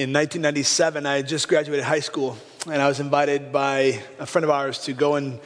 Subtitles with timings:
[0.00, 4.44] In 1997, I had just graduated high school, and I was invited by a friend
[4.44, 5.38] of ours to go and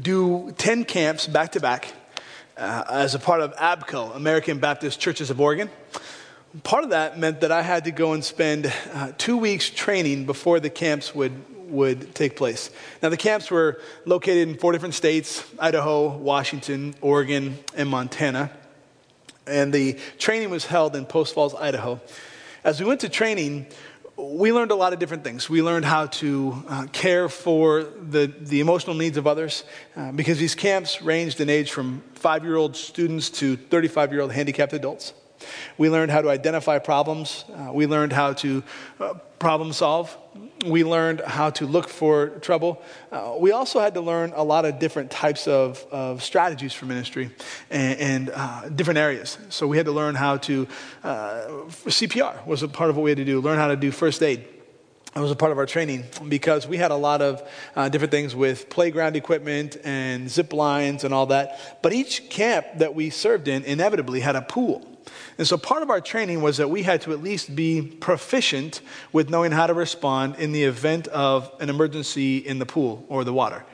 [0.00, 1.92] do 10 camps back to back
[2.56, 5.68] uh, as a part of ABCO, American Baptist Churches of Oregon.
[6.62, 10.24] Part of that meant that I had to go and spend uh, two weeks training
[10.24, 11.32] before the camps would,
[11.68, 12.70] would take place.
[13.02, 18.52] Now, the camps were located in four different states Idaho, Washington, Oregon, and Montana.
[19.48, 22.00] And the training was held in Post Falls, Idaho.
[22.66, 23.68] As we went to training,
[24.16, 25.50] we learned a lot of different things.
[25.50, 30.38] We learned how to uh, care for the, the emotional needs of others uh, because
[30.38, 34.72] these camps ranged in age from five year old students to 35 year old handicapped
[34.72, 35.12] adults.
[35.76, 37.44] We learned how to identify problems.
[37.52, 38.62] Uh, we learned how to
[38.98, 40.16] uh, problem solve.
[40.64, 42.82] We learned how to look for trouble.
[43.12, 46.86] Uh, we also had to learn a lot of different types of, of strategies for
[46.86, 47.30] ministry
[47.70, 49.38] and, and uh, different areas.
[49.50, 50.66] So we had to learn how to,
[51.04, 53.90] uh, CPR was a part of what we had to do, learn how to do
[53.90, 54.44] first aid.
[55.14, 58.10] It was a part of our training because we had a lot of uh, different
[58.10, 61.80] things with playground equipment and zip lines and all that.
[61.82, 64.95] But each camp that we served in inevitably had a pool.
[65.38, 68.80] And so part of our training was that we had to at least be proficient
[69.12, 73.22] with knowing how to respond in the event of an emergency in the pool or
[73.24, 73.64] the water.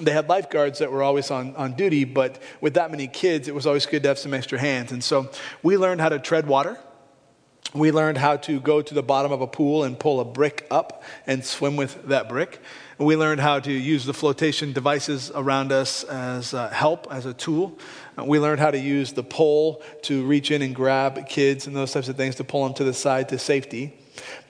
[0.00, 3.54] They had lifeguards that were always on, on duty, but with that many kids, it
[3.54, 4.92] was always good to have some extra hands.
[4.92, 5.30] And so
[5.62, 6.78] we learned how to tread water.
[7.74, 10.66] We learned how to go to the bottom of a pool and pull a brick
[10.70, 12.60] up and swim with that brick.
[12.98, 17.78] We learned how to use the flotation devices around us as help, as a tool.
[18.22, 21.92] We learned how to use the pole to reach in and grab kids and those
[21.92, 23.98] types of things to pull them to the side to safety.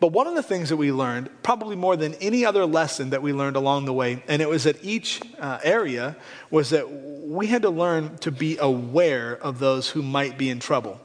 [0.00, 3.22] But one of the things that we learned, probably more than any other lesson that
[3.22, 6.16] we learned along the way, and it was at each uh, area,
[6.50, 10.58] was that we had to learn to be aware of those who might be in
[10.58, 11.00] trouble.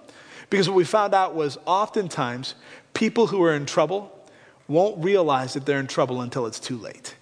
[0.50, 2.56] Because what we found out was oftentimes
[2.94, 4.14] people who are in trouble
[4.68, 7.16] won't realize that they're in trouble until it's too late.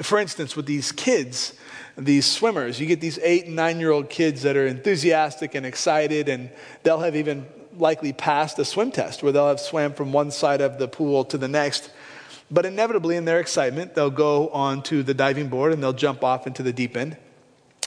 [0.00, 1.54] For instance, with these kids,
[1.96, 2.80] these swimmers.
[2.80, 6.50] You get these eight and nine year old kids that are enthusiastic and excited, and
[6.82, 7.46] they'll have even
[7.76, 11.24] likely passed a swim test where they'll have swam from one side of the pool
[11.24, 11.90] to the next.
[12.50, 16.46] But inevitably, in their excitement, they'll go onto the diving board and they'll jump off
[16.46, 17.16] into the deep end.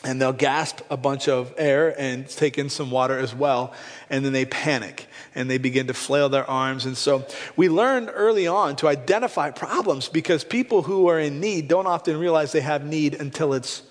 [0.03, 3.73] And they'll gasp a bunch of air and take in some water as well.
[4.09, 6.85] And then they panic and they begin to flail their arms.
[6.85, 7.25] And so
[7.55, 12.17] we learned early on to identify problems because people who are in need don't often
[12.17, 13.83] realize they have need until it's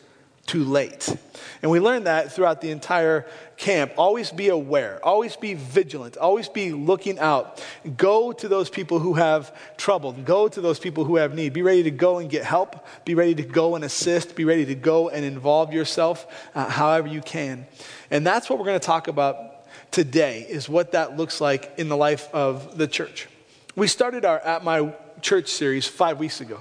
[0.47, 1.17] too late.
[1.63, 3.25] And we learned that throughout the entire
[3.57, 3.93] camp.
[3.97, 7.65] Always be aware, always be vigilant, always be looking out.
[7.97, 11.53] Go to those people who have trouble, go to those people who have need.
[11.53, 14.67] Be ready to go and get help, be ready to go and assist, be ready
[14.67, 17.65] to go and involve yourself uh, however you can.
[18.11, 21.89] And that's what we're going to talk about today is what that looks like in
[21.89, 23.29] the life of the church.
[23.77, 26.59] We started our At My Church series 5 weeks ago.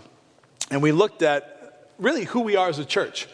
[0.69, 3.27] And we looked at really who we are as a church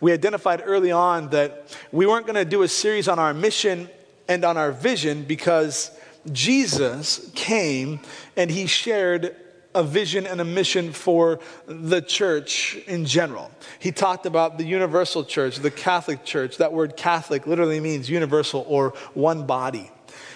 [0.00, 3.88] we identified early on that we weren't going to do a series on our mission
[4.28, 5.90] and on our vision because
[6.32, 8.00] Jesus came
[8.36, 9.36] and he shared
[9.74, 13.50] a vision and a mission for the church in general.
[13.78, 16.56] He talked about the universal church, the Catholic church.
[16.56, 19.90] That word Catholic literally means universal or one body.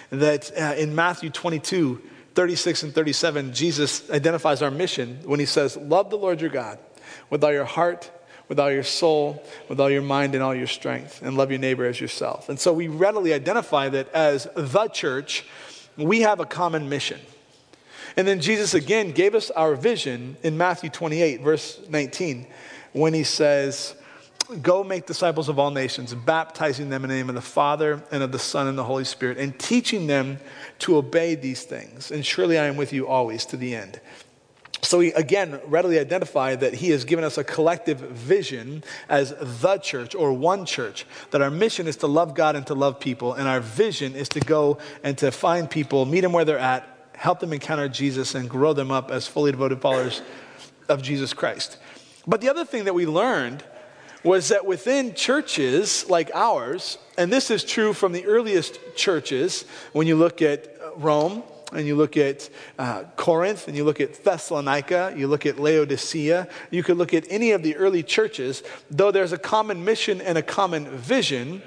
[0.09, 2.01] That uh, in Matthew 22,
[2.35, 6.79] 36 and 37, Jesus identifies our mission when he says, Love the Lord your God
[7.29, 8.11] with all your heart,
[8.47, 11.59] with all your soul, with all your mind, and all your strength, and love your
[11.59, 12.49] neighbor as yourself.
[12.49, 15.45] And so we readily identify that as the church,
[15.97, 17.19] we have a common mission.
[18.17, 22.47] And then Jesus again gave us our vision in Matthew 28, verse 19,
[22.93, 23.95] when he says,
[24.61, 28.21] Go make disciples of all nations, baptizing them in the name of the Father and
[28.21, 30.39] of the Son and the Holy Spirit, and teaching them
[30.79, 32.11] to obey these things.
[32.11, 33.99] And surely I am with you always to the end.
[34.85, 39.77] So we again readily identify that he has given us a collective vision as the
[39.79, 43.33] church or one church, that our mission is to love God and to love people,
[43.33, 46.87] and our vision is to go and to find people, meet them where they're at,
[47.13, 50.21] help them encounter Jesus, and grow them up as fully devoted followers
[50.87, 51.77] of Jesus Christ.
[52.27, 53.63] But the other thing that we learned
[54.23, 60.05] was that within churches like ours, and this is true from the earliest churches, when
[60.05, 61.43] you look at uh, Rome,
[61.73, 66.47] and you look at uh, Corinth, and you look at Thessalonica, you look at Laodicea,
[66.71, 70.37] you could look at any of the early churches, though there's a common mission and
[70.37, 71.61] a common vision,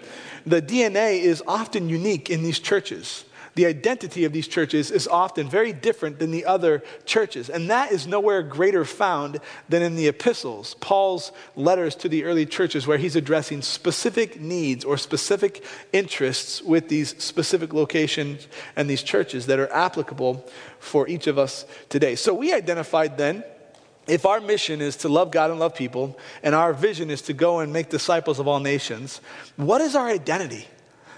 [0.46, 3.24] the DNA is often unique in these churches.
[3.54, 7.50] The identity of these churches is often very different than the other churches.
[7.50, 12.46] And that is nowhere greater found than in the epistles, Paul's letters to the early
[12.46, 19.02] churches, where he's addressing specific needs or specific interests with these specific locations and these
[19.02, 20.48] churches that are applicable
[20.78, 22.14] for each of us today.
[22.14, 23.44] So we identified then
[24.08, 27.34] if our mission is to love God and love people, and our vision is to
[27.34, 29.20] go and make disciples of all nations,
[29.56, 30.66] what is our identity?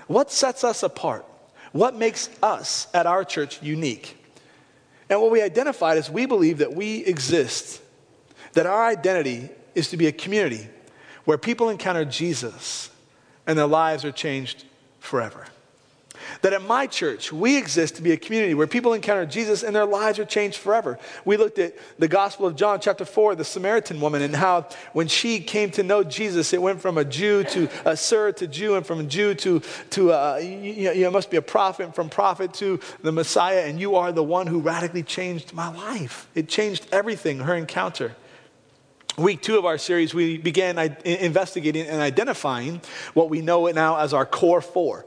[0.09, 1.25] What sets us apart?
[1.73, 4.17] What makes us at our church unique?
[5.09, 7.83] And what we identified is we believe that we exist,
[8.53, 10.69] that our identity is to be a community
[11.25, 12.91] where people encounter Jesus
[13.47, 14.65] and their lives are changed
[14.99, 15.47] forever.
[16.43, 19.75] That at my church, we exist to be a community where people encounter Jesus and
[19.75, 20.99] their lives are changed forever.
[21.25, 25.09] We looked at the Gospel of John, chapter 4, the Samaritan woman, and how when
[25.09, 28.77] she came to know Jesus, it went from a Jew to a sir to Jew,
[28.77, 29.61] and from Jew to,
[29.91, 33.97] to uh, you, you must be a prophet, from prophet to the Messiah, and you
[33.97, 36.29] are the one who radically changed my life.
[36.35, 38.17] It changed everything, her encounter.
[39.19, 42.81] Week two of our series, we began investigating and identifying
[43.13, 45.05] what we know now as our core four.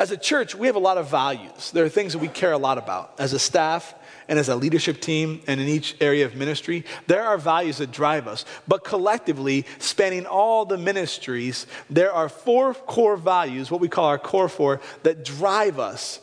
[0.00, 1.72] As a church, we have a lot of values.
[1.72, 3.12] There are things that we care a lot about.
[3.18, 3.94] As a staff
[4.28, 7.92] and as a leadership team and in each area of ministry, there are values that
[7.92, 8.46] drive us.
[8.66, 14.18] But collectively, spanning all the ministries, there are four core values, what we call our
[14.18, 16.20] core four, that drive us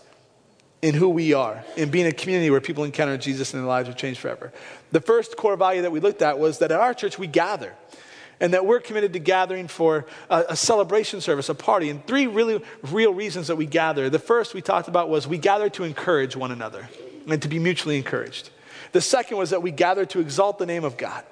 [0.82, 3.90] in who we are, in being a community where people encounter Jesus and their lives
[3.90, 4.54] are changed forever.
[4.92, 7.76] The first core value that we looked at was that at our church we gather
[8.40, 11.90] and that we're committed to gathering for a, a, celebration service, a party.
[11.90, 14.10] And three really real reasons that we gather.
[14.10, 16.88] The first we talked about was we gather to encourage one another
[17.28, 18.50] and to be mutually encouraged.
[18.92, 21.24] The second was that we gather to exalt the name of God.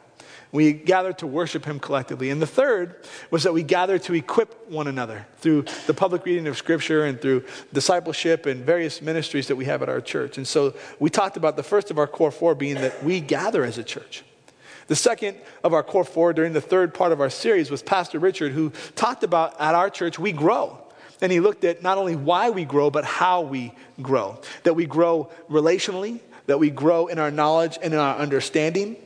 [0.52, 2.30] We gather to worship Him collectively.
[2.30, 2.96] And the third
[3.30, 7.20] was that we gather to equip one another through the public reading of Scripture and
[7.20, 7.44] through
[7.74, 10.38] discipleship and various ministries that we have at our church.
[10.38, 13.66] And so we talked about the first of our core four being that we gather
[13.66, 14.24] as a church.
[14.88, 18.20] The second of our core four during the third part of our series was Pastor
[18.20, 20.78] Richard, who talked about at our church, we grow.
[21.22, 24.40] And he looked at not only why we grow, but how we grow.
[24.64, 28.98] That we grow relationally, that we grow in our knowledge and in our understanding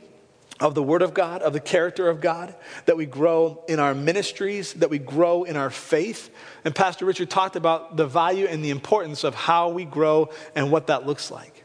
[0.58, 2.54] of the Word of God, of the character of God,
[2.84, 6.28] that we grow in our ministries, that we grow in our faith.
[6.64, 10.70] And Pastor Richard talked about the value and the importance of how we grow and
[10.70, 11.59] what that looks like.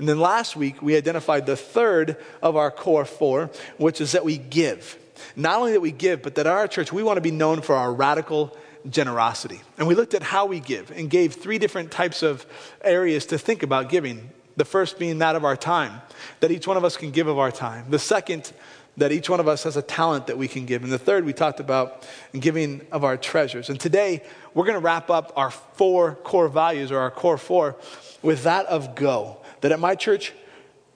[0.00, 4.24] And then last week, we identified the third of our core four, which is that
[4.24, 4.96] we give.
[5.36, 7.74] Not only that we give, but that our church, we want to be known for
[7.76, 8.56] our radical
[8.88, 9.60] generosity.
[9.76, 12.46] And we looked at how we give and gave three different types of
[12.80, 14.30] areas to think about giving.
[14.56, 16.00] The first being that of our time,
[16.40, 17.84] that each one of us can give of our time.
[17.90, 18.54] The second,
[18.96, 20.82] that each one of us has a talent that we can give.
[20.82, 23.68] And the third, we talked about giving of our treasures.
[23.68, 24.22] And today,
[24.54, 27.76] we're going to wrap up our four core values or our core four
[28.22, 30.32] with that of go that at my church,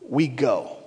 [0.09, 0.84] we go.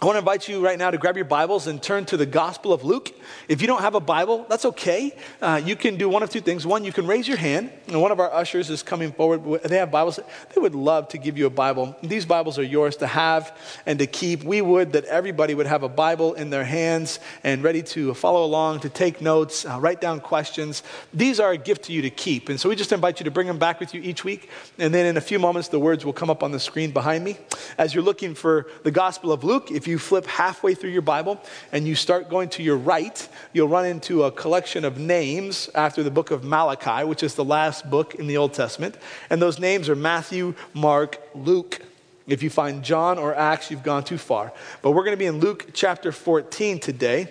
[0.00, 2.24] I want to invite you right now to grab your Bibles and turn to the
[2.24, 3.12] Gospel of Luke.
[3.48, 5.12] If you don't have a Bible, that's okay.
[5.42, 6.64] Uh, you can do one of two things.
[6.64, 9.60] One, you can raise your hand, and one of our ushers is coming forward.
[9.64, 10.20] They have Bibles.
[10.54, 11.96] They would love to give you a Bible.
[12.00, 14.44] These Bibles are yours to have and to keep.
[14.44, 18.44] We would that everybody would have a Bible in their hands and ready to follow
[18.44, 20.84] along, to take notes, uh, write down questions.
[21.12, 22.48] These are a gift to you to keep.
[22.48, 24.48] And so we just invite you to bring them back with you each week.
[24.78, 27.24] And then in a few moments, the words will come up on the screen behind
[27.24, 27.36] me.
[27.78, 31.40] As you're looking for the Gospel of Luke, if you flip halfway through your Bible
[31.72, 36.02] and you start going to your right, you'll run into a collection of names after
[36.02, 38.96] the book of Malachi, which is the last book in the Old Testament.
[39.30, 41.80] And those names are Matthew, Mark, Luke.
[42.26, 44.52] If you find John or Acts, you've gone too far.
[44.82, 47.28] But we're going to be in Luke chapter 14 today.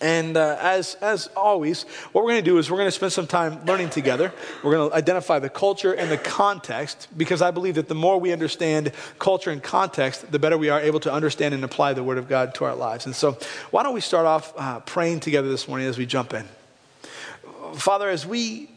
[0.00, 3.12] And uh, as, as always, what we're going to do is we're going to spend
[3.12, 4.32] some time learning together.
[4.62, 8.18] We're going to identify the culture and the context because I believe that the more
[8.18, 12.02] we understand culture and context, the better we are able to understand and apply the
[12.02, 13.04] Word of God to our lives.
[13.04, 13.36] And so,
[13.70, 16.46] why don't we start off uh, praying together this morning as we jump in?
[17.74, 18.70] Father, as we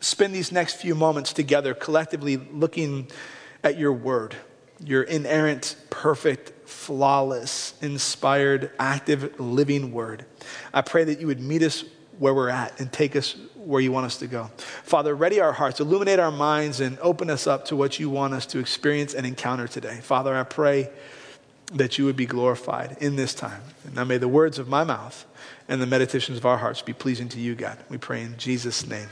[0.00, 3.08] spend these next few moments together, collectively looking
[3.62, 4.34] at your Word,
[4.82, 10.22] your inerrant, perfect, flawless, inspired, active, living word.
[10.74, 11.82] I pray that you would meet us
[12.18, 14.50] where we're at and take us where you want us to go.
[14.82, 18.34] Father, ready our hearts, illuminate our minds, and open us up to what you want
[18.34, 20.00] us to experience and encounter today.
[20.02, 20.90] Father, I pray
[21.72, 23.62] that you would be glorified in this time.
[23.86, 25.24] And now may the words of my mouth
[25.68, 27.78] and the meditations of our hearts be pleasing to you, God.
[27.88, 29.08] We pray in Jesus' name.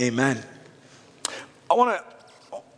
[0.00, 0.44] Amen.
[1.68, 2.19] I want to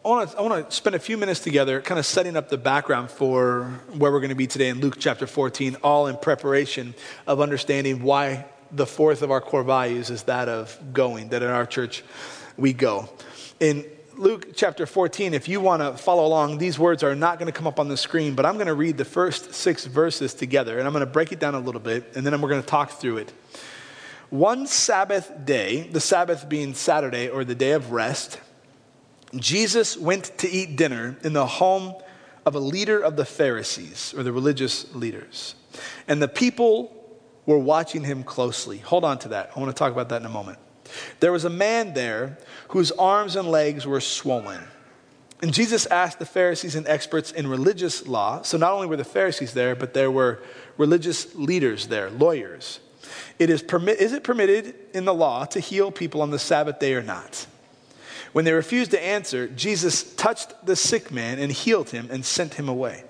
[0.04, 3.66] I want, to, spend a few minutes together kind of setting up the background for
[3.96, 6.94] where we're going to be today in Luke chapter 14, all in preparation
[7.24, 11.50] of understanding why the fourth of our core values is that of going, that in
[11.50, 12.02] our church
[12.56, 13.08] we go.
[13.60, 13.84] In
[14.16, 17.56] Luke chapter 14, if you want to follow along, these words are not going to
[17.56, 20.80] come up on the screen, but I'm going to read the first six verses together,
[20.80, 22.66] and I'm going to break it down a little bit, and then we're going to
[22.66, 23.32] talk through it.
[24.30, 28.40] One Sabbath day, the Sabbath being Saturday or the day of rest,
[29.36, 31.94] Jesus went to eat dinner in the home
[32.44, 35.54] of a leader of the Pharisees, or the religious leaders.
[36.08, 36.98] And the people
[37.46, 38.78] were watching him closely.
[38.78, 39.52] Hold on to that.
[39.54, 40.58] I want to talk about that in a moment.
[41.20, 44.62] There was a man there whose arms and legs were swollen.
[45.40, 48.42] And Jesus asked the Pharisees and experts in religious law.
[48.42, 50.40] So not only were the Pharisees there, but there were
[50.76, 52.80] religious leaders there, lawyers.
[53.38, 56.78] It is, permi- is it permitted in the law to heal people on the Sabbath
[56.78, 57.46] day or not?
[58.32, 62.54] When they refused to answer, Jesus touched the sick man and healed him and sent
[62.54, 63.04] him away.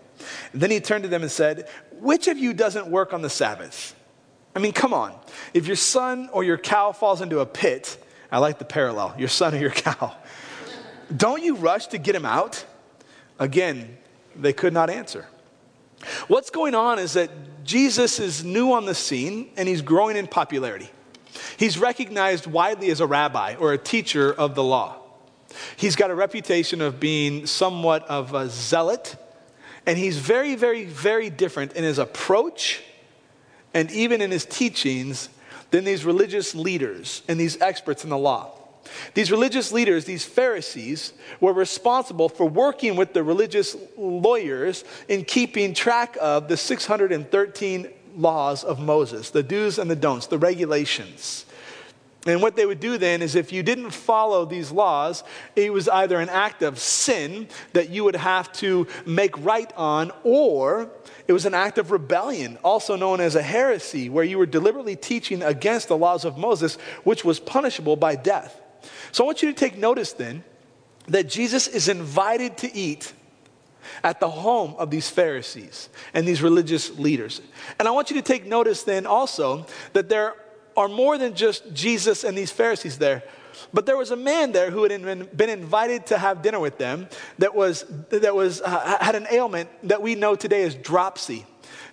[0.53, 3.95] then he turned to them and said, Which of you doesn't work on the Sabbath?
[4.55, 5.15] I mean, come on.
[5.55, 9.29] If your son or your cow falls into a pit, I like the parallel, your
[9.29, 10.15] son or your cow,
[11.15, 12.65] don't you rush to get him out?
[13.39, 13.97] Again,
[14.35, 15.27] they could not answer.
[16.27, 17.31] What's going on is that
[17.65, 20.91] Jesus is new on the scene and he's growing in popularity.
[21.57, 25.02] He's recognized widely as a rabbi or a teacher of the law.
[25.77, 29.17] He's got a reputation of being somewhat of a zealot,
[29.87, 32.83] and he's very, very, very different in his approach
[33.75, 35.29] and even in his teachings
[35.71, 38.53] than these religious leaders and these experts in the law.
[39.15, 45.73] These religious leaders, these Pharisees, were responsible for working with the religious lawyers in keeping
[45.73, 51.47] track of the 613 laws of Moses, the do's and the don'ts, the regulations.
[52.25, 55.25] And what they would do then is if you didn't follow these laws,
[55.57, 60.13] it was either an act of sin that you would have to make right on,
[60.23, 60.89] or
[61.27, 64.95] it was an act of rebellion, also known as a heresy, where you were deliberately
[64.95, 68.61] teaching against the laws of Moses, which was punishable by death.
[69.11, 70.45] So I want you to take notice then
[71.09, 73.13] that Jesus is invited to eat
[74.05, 77.41] at the home of these Pharisees and these religious leaders.
[77.81, 80.37] And I want you to take notice then also that there
[80.77, 83.23] are more than just Jesus and these Pharisees there.
[83.73, 87.09] But there was a man there who had been invited to have dinner with them
[87.39, 91.47] that, was, that was, uh, had an ailment that we know today as dropsy.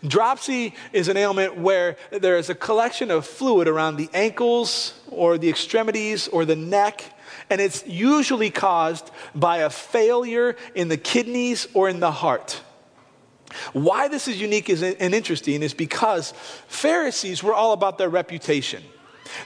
[0.06, 5.38] Dropsy is an ailment where there is a collection of fluid around the ankles or
[5.38, 7.04] the extremities or the neck,
[7.50, 12.62] and it's usually caused by a failure in the kidneys or in the heart.
[13.74, 16.34] Why this is unique and interesting is because
[16.68, 18.84] Pharisees were all about their reputation.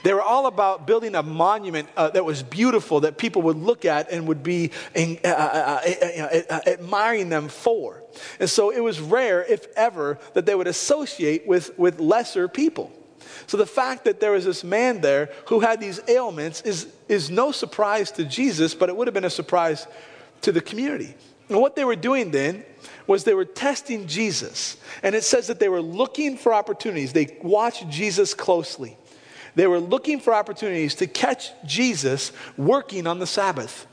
[0.02, 3.84] They were all about building a monument uh, that was beautiful that people would look
[3.84, 8.02] at and would be in, uh, uh, uh, uh admiring them for.
[8.40, 12.92] And so it was rare, if ever, that they would associate with, with lesser people.
[13.46, 17.30] So the fact that there was this man there who had these ailments is, is
[17.30, 19.86] no surprise to Jesus, but it would have been a surprise
[20.42, 21.14] to the community.
[21.48, 22.64] And what they were doing then
[23.06, 24.76] was they were testing Jesus.
[25.02, 27.12] And it says that they were looking for opportunities.
[27.12, 28.96] They watched Jesus closely.
[29.54, 33.86] They were looking for opportunities to catch Jesus working on the Sabbath,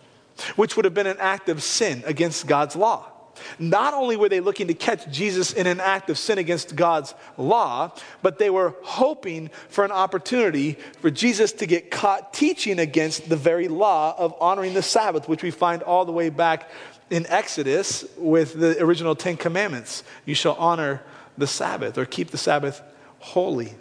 [0.55, 3.11] which would have been an act of sin against God's law.
[3.59, 7.13] Not only were they looking to catch Jesus in an act of sin against God's
[7.37, 7.91] law,
[8.21, 13.35] but they were hoping for an opportunity for Jesus to get caught teaching against the
[13.35, 16.69] very law of honoring the Sabbath, which we find all the way back
[17.11, 20.03] in Exodus with the original Ten Commandments.
[20.25, 21.03] You shall honor
[21.37, 22.81] the Sabbath or keep the Sabbath
[23.19, 23.75] holy.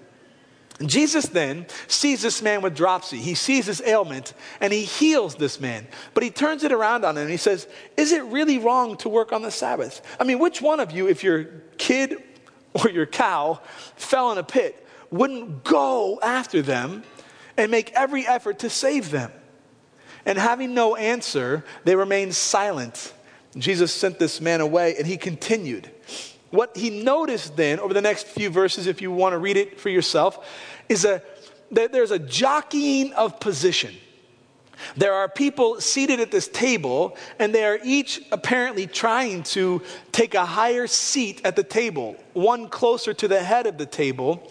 [0.84, 3.18] Jesus then sees this man with dropsy.
[3.18, 5.86] He sees this ailment and he heals this man.
[6.12, 9.08] But he turns it around on him and he says, Is it really wrong to
[9.08, 10.02] work on the Sabbath?
[10.18, 11.44] I mean, which one of you, if your
[11.78, 12.16] kid
[12.72, 13.60] or your cow
[13.96, 17.04] fell in a pit, wouldn't go after them
[17.56, 19.30] and make every effort to save them?
[20.24, 23.12] And having no answer, they remained silent
[23.56, 25.90] Jesus sent this man away and he continued.
[26.50, 29.80] What he noticed then, over the next few verses, if you want to read it
[29.80, 30.46] for yourself,
[30.88, 31.22] is a,
[31.70, 33.94] that there's a jockeying of position.
[34.96, 40.34] There are people seated at this table, and they are each apparently trying to take
[40.34, 44.50] a higher seat at the table, one closer to the head of the table,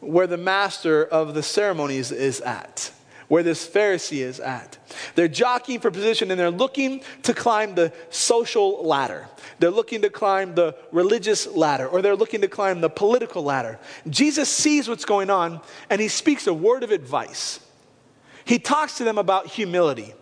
[0.00, 2.92] where the master of the ceremonies is at
[3.32, 4.76] where this Pharisee is at.
[5.14, 9.26] They're jockeying for position and they're looking to climb the social ladder.
[9.58, 13.78] They're looking to climb the religious ladder or they're looking to climb the political ladder.
[14.06, 17.60] Jesus sees what's going on and he speaks a word of advice.
[18.44, 20.12] He talks to them about humility.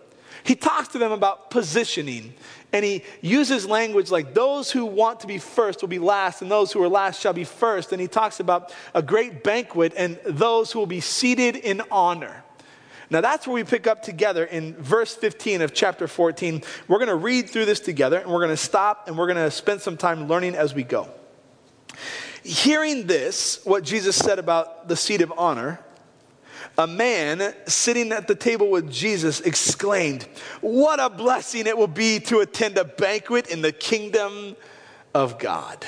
[0.45, 2.35] He talks to them about positioning.
[2.73, 6.49] And he uses language like those who want to be first will be last, and
[6.49, 7.90] those who are last shall be first.
[7.90, 12.45] And he talks about a great banquet and those who will be seated in honor.
[13.11, 16.62] Now that's where we pick up together in verse 15 of chapter 14.
[16.87, 19.45] We're going to read through this together and we're going to stop and we're going
[19.45, 21.09] to spend some time learning as we go.
[22.45, 25.81] Hearing this, what Jesus said about the seat of honor,
[26.79, 30.23] a man sitting at the table with Jesus exclaimed,
[30.61, 34.57] What a blessing it will be to attend a banquet in the kingdom
[35.14, 35.85] of God.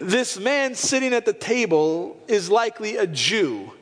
[0.00, 3.72] This man sitting at the table is likely a Jew.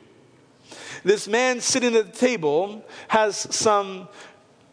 [1.03, 4.07] This man sitting at the table has some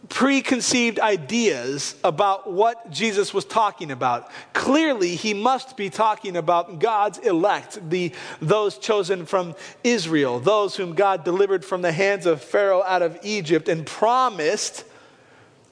[0.08, 4.30] preconceived ideas about what Jesus was talking about.
[4.52, 9.54] Clearly, he must be talking about God's elect, the, those chosen from
[9.84, 14.84] Israel, those whom God delivered from the hands of Pharaoh out of Egypt and promised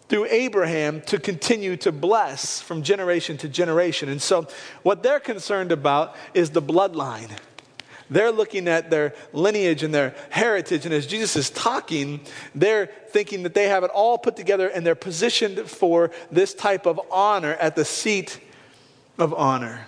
[0.09, 4.09] through Abraham to continue to bless from generation to generation.
[4.09, 4.47] And so,
[4.83, 7.31] what they're concerned about is the bloodline.
[8.11, 10.85] They're looking at their lineage and their heritage.
[10.85, 12.21] And as Jesus is talking,
[12.55, 16.87] they're thinking that they have it all put together and they're positioned for this type
[16.87, 18.41] of honor at the seat
[19.19, 19.87] of honor.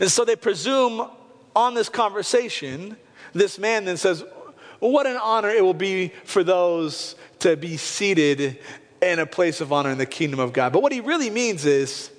[0.00, 1.10] And so they presume
[1.54, 2.96] on this conversation,
[3.32, 4.24] this man then says,
[4.78, 8.58] What an honor it will be for those to be seated
[9.02, 10.72] in a place of honor in the kingdom of God.
[10.72, 12.10] But what he really means is,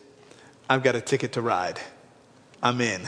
[0.70, 1.80] I've got a ticket to ride.
[2.62, 3.02] I'm in.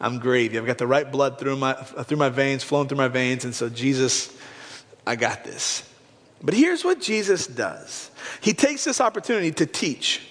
[0.00, 0.58] I'm gravy.
[0.58, 3.44] I've got the right blood through my, uh, through my veins, flowing through my veins.
[3.44, 4.34] And so, Jesus,
[5.06, 5.86] I got this.
[6.42, 10.22] But here's what Jesus does He takes this opportunity to teach,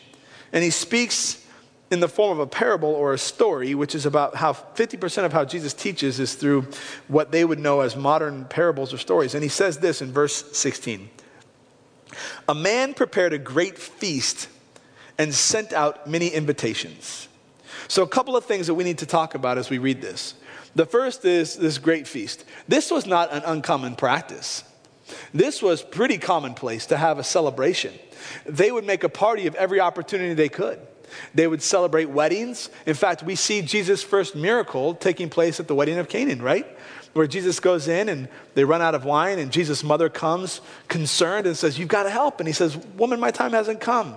[0.52, 1.46] and He speaks
[1.92, 5.34] in the form of a parable or a story, which is about how 50% of
[5.34, 6.68] how Jesus teaches is through
[7.08, 9.34] what they would know as modern parables or stories.
[9.34, 11.10] And He says this in verse 16
[12.48, 14.50] A man prepared a great feast
[15.20, 17.29] and sent out many invitations.
[17.90, 20.36] So, a couple of things that we need to talk about as we read this.
[20.76, 22.46] The first is this great feast.
[22.68, 24.64] This was not an uncommon practice.
[25.34, 27.98] This was pretty commonplace to have a celebration.
[28.46, 30.80] They would make a party of every opportunity they could.
[31.34, 32.70] They would celebrate weddings.
[32.86, 36.68] In fact, we see Jesus' first miracle taking place at the wedding of Canaan, right?
[37.14, 41.48] Where Jesus goes in and they run out of wine, and Jesus' mother comes concerned
[41.48, 42.40] and says, You've got to help.
[42.40, 44.14] And he says, Woman, my time hasn't come.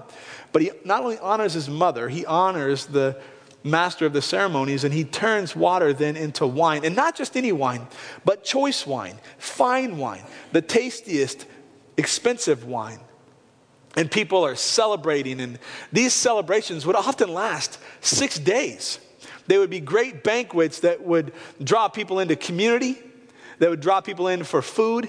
[0.53, 3.19] But he not only honors his mother, he honors the
[3.65, 6.85] master of the ceremonies, and he turns water then into wine.
[6.85, 7.87] And not just any wine,
[8.25, 11.47] but choice wine, fine wine, the tastiest,
[11.97, 13.01] expensive wine.
[13.97, 15.59] And people are celebrating, and
[15.93, 18.99] these celebrations would often last six days.
[19.47, 22.99] They would be great banquets that would draw people into community,
[23.59, 25.09] that would draw people in for food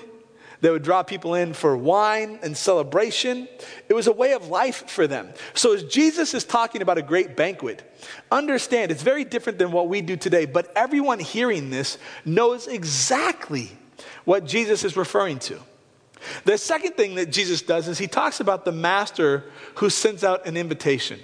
[0.63, 3.49] they would draw people in for wine and celebration.
[3.89, 5.33] It was a way of life for them.
[5.53, 7.83] So, as Jesus is talking about a great banquet,
[8.31, 13.77] understand it's very different than what we do today, but everyone hearing this knows exactly
[14.23, 15.59] what Jesus is referring to.
[16.45, 19.43] The second thing that Jesus does is he talks about the master
[19.75, 21.19] who sends out an invitation.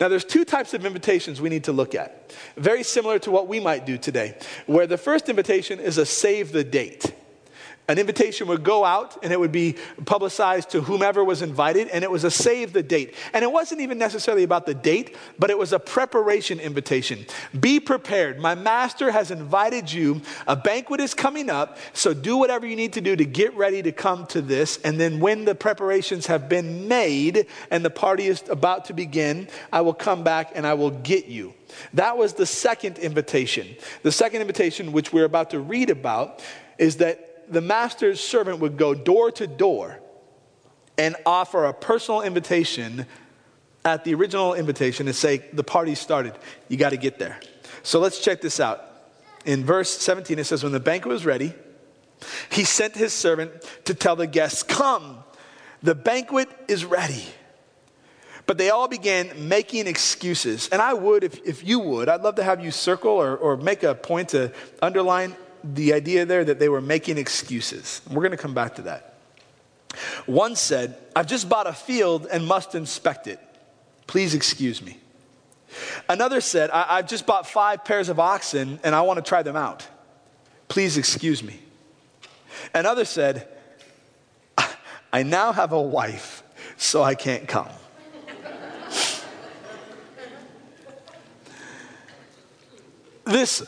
[0.00, 3.46] Now, there's two types of invitations we need to look at, very similar to what
[3.46, 7.14] we might do today, where the first invitation is a save the date.
[7.86, 12.02] An invitation would go out and it would be publicized to whomever was invited, and
[12.02, 13.14] it was a save the date.
[13.34, 17.26] And it wasn't even necessarily about the date, but it was a preparation invitation.
[17.58, 18.40] Be prepared.
[18.40, 20.22] My master has invited you.
[20.46, 23.82] A banquet is coming up, so do whatever you need to do to get ready
[23.82, 24.78] to come to this.
[24.78, 29.48] And then when the preparations have been made and the party is about to begin,
[29.72, 31.52] I will come back and I will get you.
[31.92, 33.76] That was the second invitation.
[34.02, 36.42] The second invitation, which we're about to read about,
[36.78, 40.00] is that the master's servant would go door to door
[40.96, 43.06] and offer a personal invitation
[43.84, 46.34] at the original invitation and say, The party started.
[46.68, 47.38] You got to get there.
[47.82, 48.90] So let's check this out.
[49.44, 51.52] In verse 17, it says, When the banquet was ready,
[52.50, 53.52] he sent his servant
[53.84, 55.22] to tell the guests, Come,
[55.82, 57.24] the banquet is ready.
[58.46, 60.68] But they all began making excuses.
[60.68, 63.56] And I would, if, if you would, I'd love to have you circle or, or
[63.56, 64.52] make a point to
[64.82, 68.02] underline the idea there that they were making excuses.
[68.08, 69.14] We're going to come back to that.
[70.26, 73.40] One said, I've just bought a field and must inspect it.
[74.06, 74.98] Please excuse me.
[76.08, 79.42] Another said, I- have just bought five pairs of oxen and I want to try
[79.42, 79.86] them out.
[80.68, 81.60] Please excuse me.
[82.74, 83.48] Another said,
[85.12, 86.42] I now have a wife,
[86.76, 87.68] so I can't come.
[93.24, 93.62] this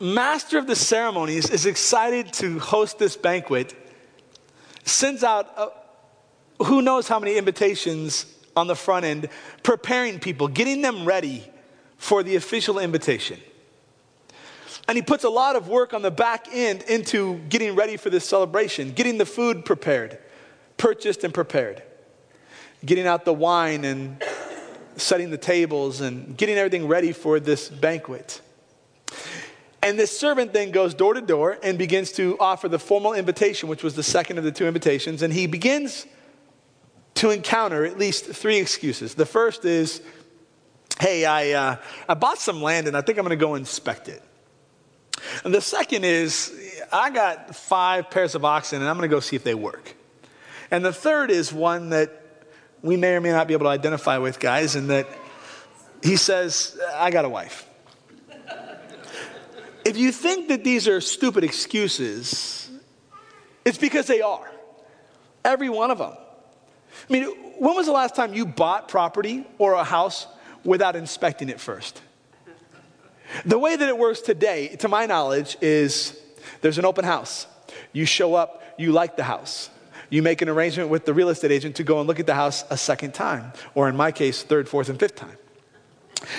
[0.00, 3.74] master of the ceremonies is excited to host this banquet,
[4.84, 5.68] sends out uh,
[6.64, 9.28] who knows how many invitations on the front end,
[9.62, 11.44] preparing people, getting them ready
[11.96, 13.38] for the official invitation.
[14.88, 18.10] And he puts a lot of work on the back end into getting ready for
[18.10, 20.18] this celebration, getting the food prepared,
[20.78, 21.82] purchased and prepared,
[22.84, 24.20] getting out the wine and
[24.96, 28.40] setting the tables and getting everything ready for this banquet.
[29.82, 33.68] And this servant then goes door to door and begins to offer the formal invitation,
[33.68, 35.22] which was the second of the two invitations.
[35.22, 36.06] And he begins
[37.14, 39.14] to encounter at least three excuses.
[39.14, 40.02] The first is,
[40.98, 41.76] hey, I, uh,
[42.08, 44.22] I bought some land and I think I'm going to go inspect it.
[45.44, 46.54] And the second is,
[46.92, 49.94] I got five pairs of oxen and I'm going to go see if they work.
[50.70, 52.22] And the third is one that
[52.82, 55.08] we may or may not be able to identify with, guys, and that
[56.02, 57.66] he says, I got a wife.
[59.84, 62.70] If you think that these are stupid excuses,
[63.64, 64.50] it's because they are.
[65.44, 66.12] Every one of them.
[67.08, 67.24] I mean,
[67.58, 70.26] when was the last time you bought property or a house
[70.64, 72.02] without inspecting it first?
[73.44, 76.18] The way that it works today, to my knowledge, is
[76.60, 77.46] there's an open house.
[77.92, 79.70] You show up, you like the house.
[80.08, 82.34] You make an arrangement with the real estate agent to go and look at the
[82.34, 85.36] house a second time, or in my case, third, fourth, and fifth time.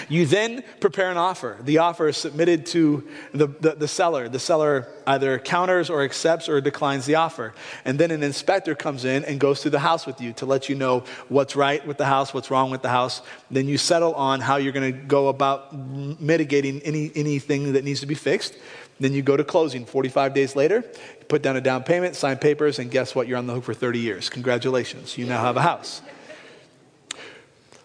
[0.10, 1.58] You then prepare an offer.
[1.62, 4.30] The offer is submitted to the, the, the, seller.
[4.30, 7.54] The seller either counters or accepts or declines the offer.
[7.86, 10.70] And then an inspector comes in and goes through the house with you to let
[10.70, 13.22] you know what's right with the house, what's wrong with the house.
[13.50, 18.02] Then you settle on how you're going to go about mitigating any, anything that needs
[18.02, 18.58] to be fixed.
[19.00, 20.84] Then you go to closing 45 days later,
[21.28, 23.28] put down a down payment, sign papers, and guess what?
[23.28, 24.30] You're on the hook for 30 years.
[24.30, 25.18] Congratulations.
[25.18, 26.04] You now have a house.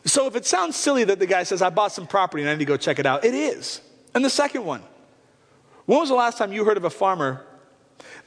[0.06, 2.54] So if it sounds silly that the guy says, I bought some property and I
[2.54, 3.80] need to go check it out, it is.
[4.14, 4.82] And the second one,
[5.84, 7.44] when was the last time you heard of a farmer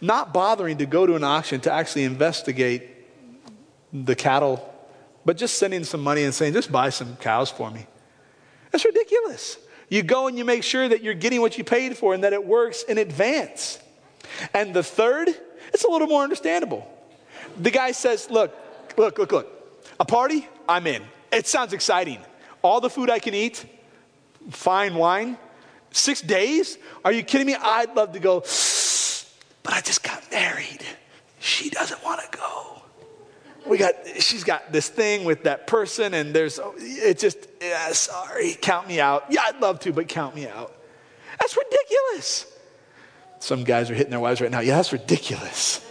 [0.02, 2.84] not bothering to go to an auction to actually investigate
[3.94, 4.74] the cattle,
[5.26, 7.86] but just sending some money and saying, just buy some cows for me?
[8.72, 9.58] That's ridiculous.
[9.88, 12.34] You go and you make sure that you're getting what you paid for and that
[12.34, 13.80] it works in advance.
[14.54, 15.30] And the third,
[15.74, 16.88] it's a little more understandable.
[17.58, 18.54] The guy says, Look,
[18.98, 21.04] look, look, look, a party, I'm in.
[21.32, 22.20] It sounds exciting.
[22.62, 23.66] All the food I can eat,
[24.50, 25.38] fine wine,
[25.92, 26.78] six days?
[27.06, 27.56] Are you kidding me?
[27.56, 28.42] I'd love to go,
[29.64, 30.84] but I just got married.
[31.40, 32.82] She doesn't want to go.
[33.66, 38.58] We got, she's got this thing with that person, and there's, it just, yeah, sorry,
[38.60, 39.26] count me out.
[39.30, 40.76] Yeah, I'd love to, but count me out.
[41.40, 42.46] That's ridiculous.
[43.40, 44.60] Some guys are hitting their wives right now.
[44.60, 45.86] Yeah, that's ridiculous.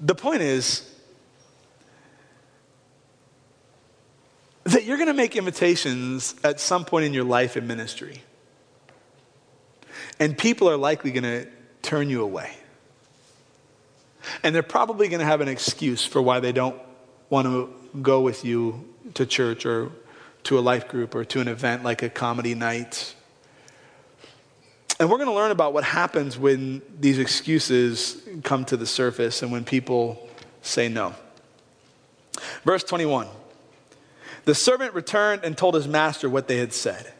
[0.00, 0.95] the point is,
[4.86, 8.22] you're going to make invitations at some point in your life and ministry.
[10.20, 11.48] And people are likely going to
[11.82, 12.52] turn you away.
[14.44, 16.80] And they're probably going to have an excuse for why they don't
[17.30, 19.90] want to go with you to church or
[20.44, 23.16] to a life group or to an event like a comedy night.
[25.00, 29.42] And we're going to learn about what happens when these excuses come to the surface
[29.42, 30.28] and when people
[30.62, 31.16] say no.
[32.64, 33.26] Verse 21.
[34.46, 37.12] The servant returned and told his master what they had said.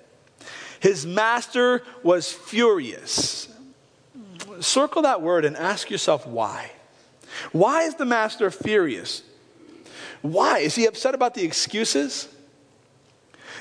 [0.79, 3.49] His master was furious.
[4.61, 6.71] Circle that word and ask yourself why.
[7.51, 9.23] Why is the master furious?
[10.23, 10.61] Why?
[10.61, 12.29] Is he upset about the excuses?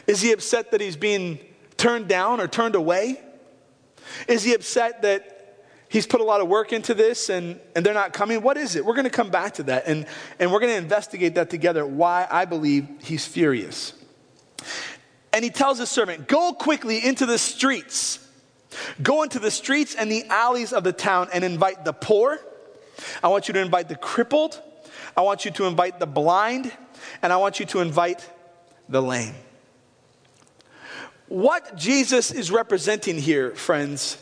[0.06, 1.40] Is he upset that he's being
[1.76, 3.20] turned down or turned away?
[4.28, 5.35] Is he upset that
[5.96, 8.42] he's put a lot of work into this and, and they're not coming.
[8.42, 8.86] What is it?
[8.86, 10.06] We're going to come back to that and,
[10.42, 13.94] and we're going to investigate that together, why I believe he's furious.
[15.32, 18.20] And he tells his servant, Go quickly into the streets.
[19.02, 22.40] Go into the streets and the alleys of the town and invite the poor.
[23.24, 24.62] I want you to invite the crippled.
[25.16, 26.74] I want you to invite the blind.
[27.22, 28.30] And I want you to invite
[28.90, 29.36] the lame.
[31.30, 34.18] What Jesus is representing here, friends,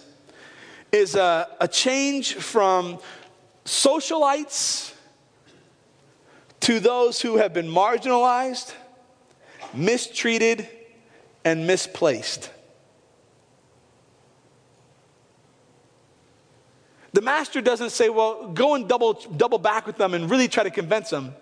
[0.93, 2.99] is a, a change from
[3.65, 4.93] socialites
[6.59, 8.73] to those who have been marginalized,
[9.73, 10.69] mistreated,
[11.43, 12.51] and misplaced.
[17.13, 20.63] The master doesn't say, well, go and double, double back with them and really try
[20.63, 21.35] to convince them.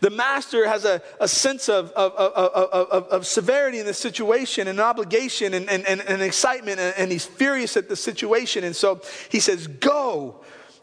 [0.00, 4.78] The master has a, a sense of, of, of, of, severity in the situation and
[4.78, 8.62] obligation and, and, and, and excitement, and, and he's furious at the situation.
[8.62, 10.36] And so he says, Go,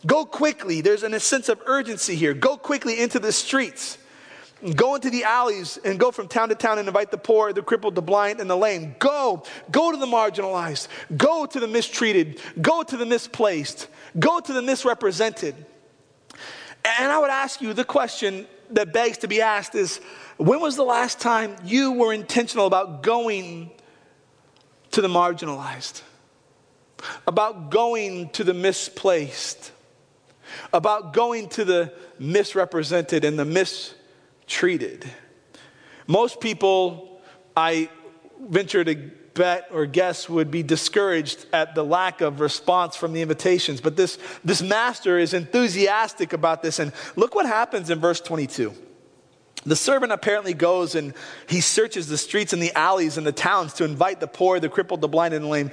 [0.05, 0.81] go quickly.
[0.81, 2.33] There's a sense of urgency here.
[2.33, 3.97] Go quickly into the streets.
[4.75, 7.61] Go into the alleys and go from town to town and invite the poor, the
[7.61, 8.95] crippled, the blind, and the lame.
[8.99, 9.43] Go.
[9.69, 10.87] Go to the marginalized.
[11.15, 12.41] Go to the mistreated.
[12.61, 13.87] Go to the misplaced.
[14.17, 15.65] Go to the misrepresented.
[16.85, 19.99] And I would ask you the question that begs to be asked is
[20.37, 23.71] when was the last time you were intentional about going
[24.91, 26.03] to the marginalized,
[27.27, 29.71] about going to the misplaced,
[30.71, 35.09] about going to the misrepresented and the mistreated?
[36.07, 37.19] Most people,
[37.57, 37.89] I
[38.39, 43.21] venture to bet or guess, would be discouraged at the lack of response from the
[43.21, 43.81] invitations.
[43.81, 46.79] But this, this master is enthusiastic about this.
[46.79, 48.73] And look what happens in verse 22.
[49.65, 51.13] The servant apparently goes and
[51.47, 54.69] he searches the streets and the alleys and the towns to invite the poor, the
[54.69, 55.71] crippled, the blind, and the lame.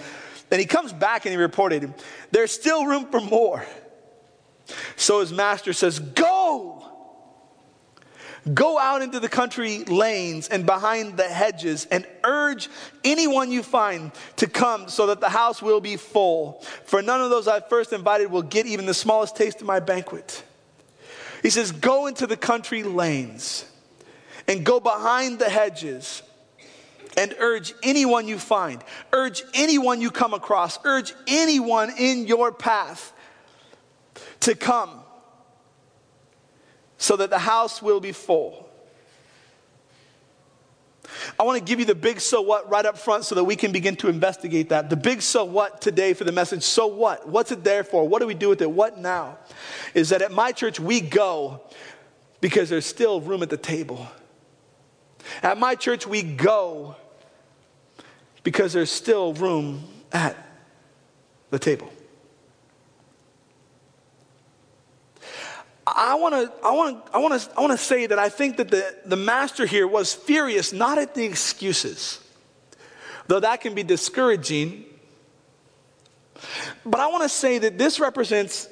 [0.50, 1.94] Then he comes back and he reported,
[2.30, 3.64] There's still room for more.
[4.96, 6.31] So his master says, Go!
[8.52, 12.68] Go out into the country lanes and behind the hedges and urge
[13.04, 16.60] anyone you find to come so that the house will be full.
[16.84, 19.78] For none of those I first invited will get even the smallest taste of my
[19.78, 20.42] banquet.
[21.42, 23.64] He says, Go into the country lanes
[24.48, 26.22] and go behind the hedges
[27.16, 33.12] and urge anyone you find, urge anyone you come across, urge anyone in your path
[34.40, 35.01] to come
[37.02, 38.68] so that the house will be full.
[41.38, 43.56] I want to give you the big so what right up front so that we
[43.56, 44.88] can begin to investigate that.
[44.88, 47.28] The big so what today for the message so what?
[47.28, 48.08] What's it there for?
[48.08, 48.70] What do we do with it?
[48.70, 49.38] What now?
[49.94, 51.60] Is that at my church we go
[52.40, 54.06] because there's still room at the table.
[55.42, 56.94] At my church we go
[58.44, 60.36] because there's still room at
[61.50, 61.92] the table.
[65.94, 68.56] I want to I want I want to I want to say that I think
[68.56, 72.18] that the, the master here was furious not at the excuses.
[73.26, 74.84] Though that can be discouraging.
[76.84, 78.68] But I want to say that this represents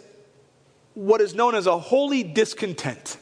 [0.94, 3.16] what is known as a holy discontent.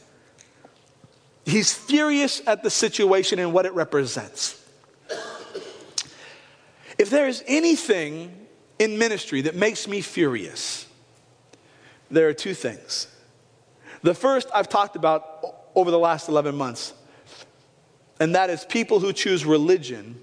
[1.45, 4.55] He's furious at the situation and what it represents.
[6.97, 10.85] If there is anything in ministry that makes me furious,
[12.11, 13.07] there are two things.
[14.01, 16.93] The first I've talked about over the last 11 months,
[18.19, 20.21] and that is people who choose religion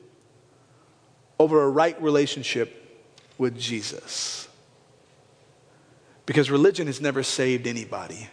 [1.39, 3.05] over a right relationship
[3.39, 4.49] with Jesus.
[6.25, 8.29] Because religion has never saved anybody,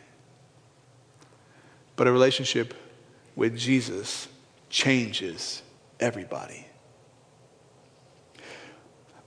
[1.95, 2.73] but a relationship
[3.35, 4.27] with Jesus
[4.69, 5.61] changes
[5.99, 6.67] everybody.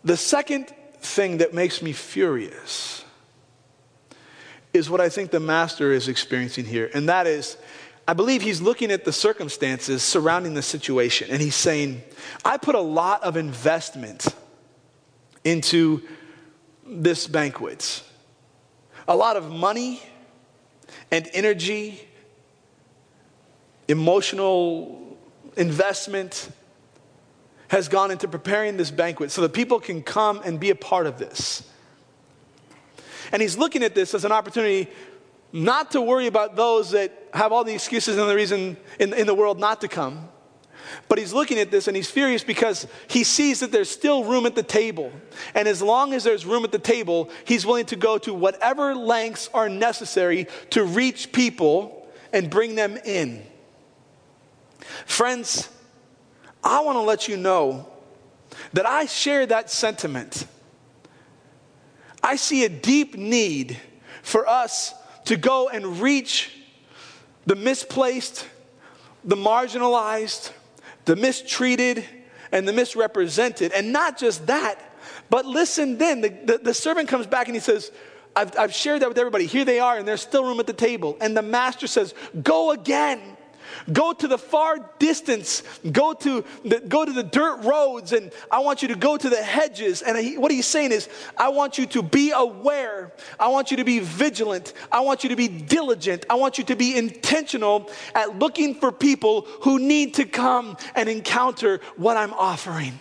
[0.03, 3.05] The second thing that makes me furious
[4.77, 6.91] is what I think the master is experiencing here.
[6.95, 7.57] And that is,
[8.07, 12.03] I believe he's looking at the circumstances surrounding the situation and he's saying,
[12.45, 14.27] I put a lot of investment
[15.43, 16.03] into
[16.87, 18.05] this banquet,
[19.09, 20.03] a lot of money
[21.11, 22.01] and energy,
[23.89, 25.17] emotional
[25.57, 26.51] investment
[27.69, 31.07] has gone into preparing this banquet so that people can come and be a part
[31.07, 31.69] of this.
[33.33, 34.91] And he's looking at this as an opportunity
[35.53, 39.27] not to worry about those that have all the excuses and the reason in, in
[39.27, 40.29] the world not to come.
[41.09, 44.47] But he's looking at this and he's furious because he sees that there's still room
[44.47, 45.11] at the table.
[45.55, 48.95] And as long as there's room at the table, he's willing to go to whatever
[48.95, 53.45] lengths are necessary to reach people and bring them in.
[55.07, 55.69] Friends,
[56.63, 57.89] I want to let you know
[58.73, 60.47] that I share that sentiment.
[62.27, 63.77] I see a deep need
[64.23, 64.93] for us
[65.27, 66.51] to go and reach
[67.47, 68.49] the misplaced,
[69.23, 70.51] the marginalized,
[71.05, 72.05] the mistreated,
[72.51, 73.71] and the misrepresented.
[73.71, 74.81] And not just that,
[75.31, 76.21] but listen then.
[76.21, 77.93] The, the, the servant comes back and he says,
[78.35, 79.47] I've, I've shared that with everybody.
[79.47, 81.17] Here they are, and there's still room at the table.
[81.21, 82.13] And the master says,
[82.43, 83.36] Go again.
[83.93, 85.63] Go to the far distance.
[85.93, 89.29] Go to the, go to the dirt roads, and I want you to go to
[89.29, 90.03] the hedges.
[90.03, 93.13] And he, what he's saying is, I want you to be aware.
[93.39, 94.73] I want you to be vigilant.
[94.91, 96.27] I want you to be diligent.
[96.29, 101.09] I want you to be intentional at looking for people who need to come and
[101.09, 102.99] encounter what I'm offering.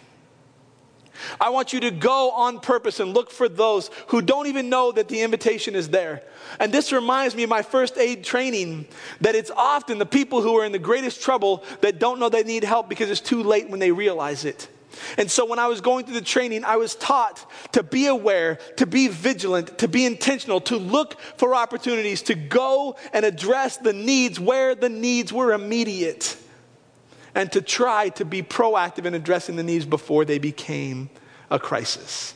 [1.39, 4.91] I want you to go on purpose and look for those who don't even know
[4.91, 6.23] that the invitation is there.
[6.60, 8.88] And this reminds me of my first aid training
[9.21, 12.43] that it's often the people who are in the greatest trouble that don't know they
[12.43, 14.67] need help because it's too late when they realize it.
[15.17, 18.60] And so when I was going through the training, I was taught to be aware,
[18.78, 23.93] to be vigilant, to be intentional, to look for opportunities, to go and address the
[23.93, 26.38] needs where the needs were immediate
[27.36, 31.10] and to try to be proactive in addressing the needs before they became
[31.52, 32.34] a crisis.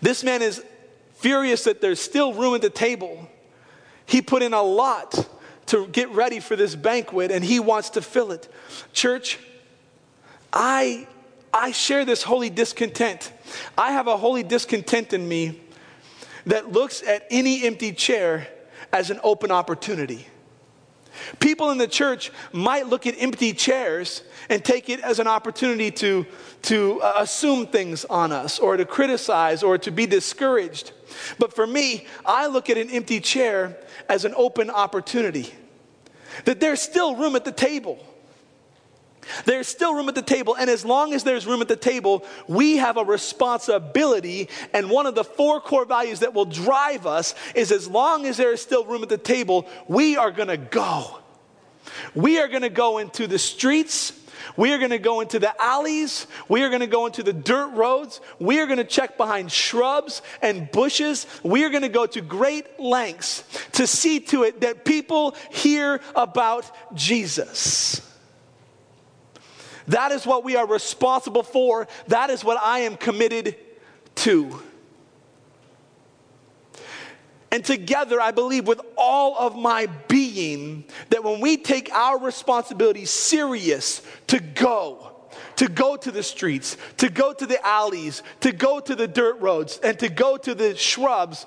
[0.00, 0.62] This man is
[1.14, 3.28] furious that there's still room at the table.
[4.04, 5.28] He put in a lot
[5.66, 8.52] to get ready for this banquet and he wants to fill it.
[8.92, 9.38] Church,
[10.52, 11.08] I
[11.52, 13.32] I share this holy discontent.
[13.78, 15.62] I have a holy discontent in me
[16.44, 18.46] that looks at any empty chair
[18.92, 20.26] as an open opportunity.
[21.40, 25.90] People in the church might look at empty chairs and take it as an opportunity
[25.90, 26.26] to,
[26.62, 30.92] to uh, assume things on us or to criticize or to be discouraged.
[31.38, 33.76] But for me, I look at an empty chair
[34.08, 35.52] as an open opportunity.
[36.44, 38.04] That there's still room at the table.
[39.44, 42.24] There's still room at the table, and as long as there's room at the table,
[42.48, 44.48] we have a responsibility.
[44.72, 48.36] And one of the four core values that will drive us is as long as
[48.36, 51.18] there is still room at the table, we are gonna go.
[52.14, 54.12] We are gonna go into the streets
[54.56, 56.26] we are going to go into the alleys.
[56.48, 58.20] We are going to go into the dirt roads.
[58.38, 61.26] We are going to check behind shrubs and bushes.
[61.42, 66.00] We are going to go to great lengths to see to it that people hear
[66.14, 68.00] about Jesus.
[69.88, 71.86] That is what we are responsible for.
[72.08, 73.56] That is what I am committed
[74.16, 74.62] to.
[77.52, 83.04] And together, I believe with all of my being that when we take our responsibility
[83.04, 85.12] serious to go,
[85.56, 89.40] to go to the streets, to go to the alleys, to go to the dirt
[89.40, 91.46] roads, and to go to the shrubs,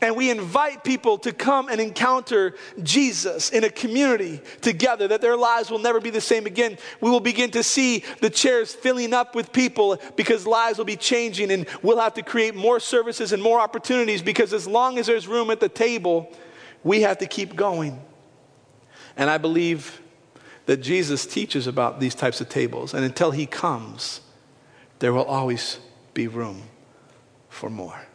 [0.00, 5.36] and we invite people to come and encounter Jesus in a community together, that their
[5.36, 6.76] lives will never be the same again.
[7.00, 10.96] We will begin to see the chairs filling up with people because lives will be
[10.96, 15.06] changing, and we'll have to create more services and more opportunities because as long as
[15.06, 16.30] there's room at the table,
[16.84, 18.00] we have to keep going.
[19.16, 20.02] And I believe
[20.66, 24.20] that Jesus teaches about these types of tables, and until he comes,
[24.98, 25.78] there will always
[26.12, 26.62] be room
[27.48, 28.05] for more.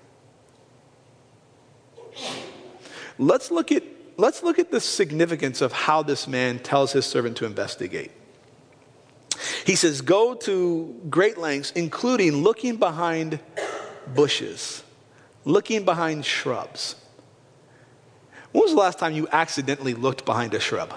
[3.17, 3.83] Let's look at,
[4.17, 8.11] let's look at the significance of how this man tells his servant to investigate.
[9.65, 13.39] He says, Go to great lengths, including looking behind
[14.13, 14.83] bushes,
[15.45, 16.95] looking behind shrubs.
[18.51, 20.93] When was the last time you accidentally looked behind a shrub?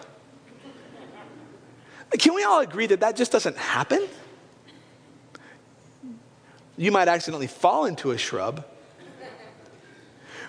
[2.18, 4.06] Can we all agree that that just doesn't happen?
[6.76, 8.64] You might accidentally fall into a shrub,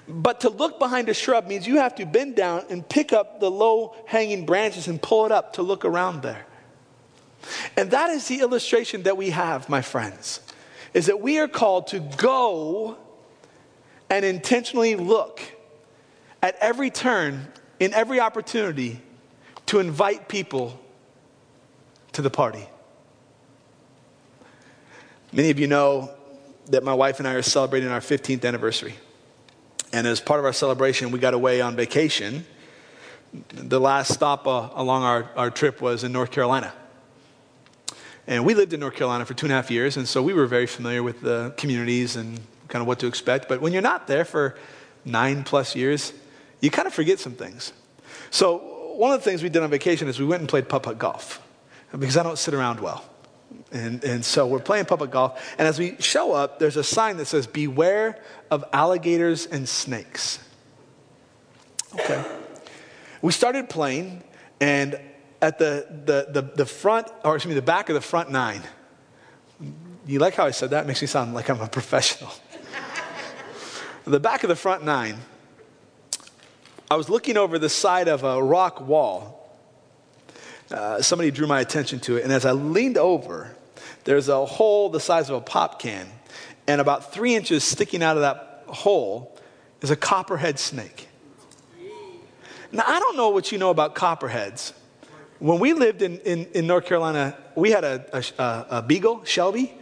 [0.07, 3.39] but to look behind a shrub means you have to bend down and pick up
[3.39, 6.45] the low hanging branches and pull it up to look around there.
[7.75, 10.41] And that is the illustration that we have, my friends,
[10.93, 12.97] is that we are called to go
[14.09, 15.41] and intentionally look
[16.41, 17.47] at every turn,
[17.79, 19.01] in every opportunity,
[19.67, 20.79] to invite people
[22.13, 22.67] to the party.
[25.31, 26.11] Many of you know
[26.67, 28.95] that my wife and I are celebrating our 15th anniversary.
[29.95, 32.45] And as part of our celebration, we got away on vacation.
[33.53, 36.73] The last stop uh, along our, our trip was in North Carolina.
[38.27, 40.33] And we lived in North Carolina for two and a half years, and so we
[40.33, 43.47] were very familiar with the communities and kind of what to expect.
[43.47, 44.57] But when you're not there for
[45.05, 46.11] nine plus years,
[46.59, 47.71] you kind of forget some things.
[48.31, 48.57] So,
[48.97, 50.97] one of the things we did on vacation is we went and played putt putt
[50.97, 51.41] golf
[51.97, 53.05] because I don't sit around well.
[53.71, 55.55] And, and so we're playing putt golf.
[55.57, 60.39] And as we show up, there's a sign that says, Beware of alligators and snakes.
[61.93, 62.23] Okay.
[63.21, 64.23] We started playing,
[64.59, 64.99] and
[65.41, 68.61] at the, the, the, the front, or excuse me, the back of the front nine,
[70.05, 70.83] you like how I said that?
[70.83, 72.31] It makes me sound like I'm a professional.
[74.05, 75.17] the back of the front nine,
[76.89, 79.44] I was looking over the side of a rock wall
[80.71, 82.23] uh, somebody drew my attention to it.
[82.23, 83.55] And as I leaned over,
[84.03, 86.07] there's a hole the size of a pop can.
[86.67, 89.37] And about three inches sticking out of that hole
[89.81, 91.07] is a copperhead snake.
[92.71, 94.73] Now, I don't know what you know about copperheads.
[95.39, 99.73] When we lived in, in, in North Carolina, we had a, a, a beagle, Shelby,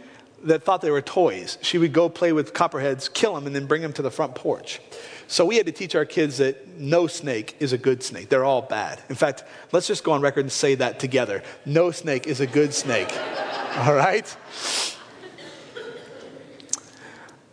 [0.44, 1.58] that thought they were toys.
[1.62, 4.34] She would go play with copperheads, kill them, and then bring them to the front
[4.34, 4.80] porch.
[5.26, 8.28] So we had to teach our kids that no snake is a good snake.
[8.28, 9.00] They're all bad.
[9.08, 11.42] In fact, let's just go on record and say that together.
[11.64, 13.12] No snake is a good snake.
[13.78, 14.36] all right?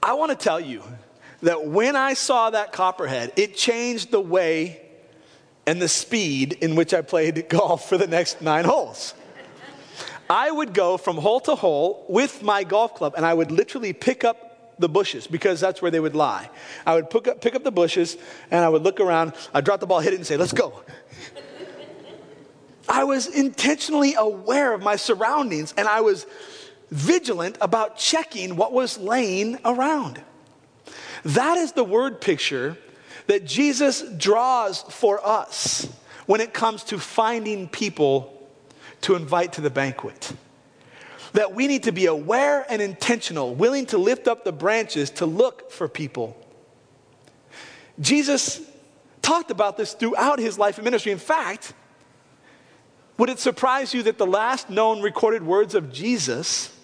[0.04, 0.84] I want to tell you
[1.42, 4.82] that when I saw that copperhead, it changed the way
[5.66, 9.14] and the speed in which I played golf for the next nine holes.
[10.30, 13.94] I would go from hole to hole with my golf club and I would literally
[13.94, 14.51] pick up
[14.82, 16.50] the bushes because that's where they would lie.
[16.86, 18.18] I would pick up, pick up the bushes
[18.50, 20.84] and I would look around, I'd drop the ball, hit it, and say, let's go.
[22.90, 26.26] I was intentionally aware of my surroundings and I was
[26.90, 30.22] vigilant about checking what was laying around.
[31.24, 32.78] That is the word picture
[33.28, 35.88] that Jesus draws for us
[36.26, 38.38] when it comes to finding people
[39.02, 40.34] to invite to the banquet.
[41.34, 45.26] That we need to be aware and intentional, willing to lift up the branches to
[45.26, 46.38] look for people.
[48.00, 48.62] Jesus
[49.22, 51.12] talked about this throughout his life and ministry.
[51.12, 51.74] In fact,
[53.18, 56.76] would it surprise you that the last known recorded words of Jesus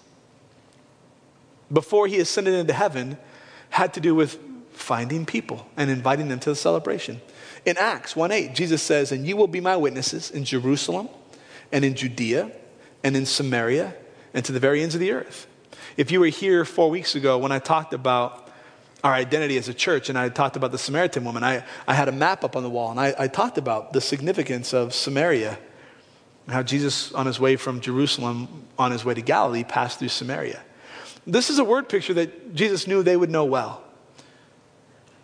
[1.72, 3.18] before he ascended into heaven
[3.70, 4.39] had to do with
[4.72, 7.22] finding people and inviting them to the celebration?
[7.66, 11.10] In Acts 1 8, Jesus says, And you will be my witnesses in Jerusalem
[11.72, 12.52] and in Judea
[13.04, 13.95] and in Samaria
[14.38, 15.48] and to the very ends of the earth.
[15.98, 18.52] If you were here four weeks ago when I talked about
[19.04, 22.08] our identity as a church and I talked about the Samaritan woman, I, I had
[22.08, 25.58] a map up on the wall and I, I talked about the significance of Samaria
[26.50, 30.62] how Jesus, on his way from Jerusalem, on his way to Galilee, passed through Samaria.
[31.26, 33.84] This is a word picture that Jesus knew they would know well.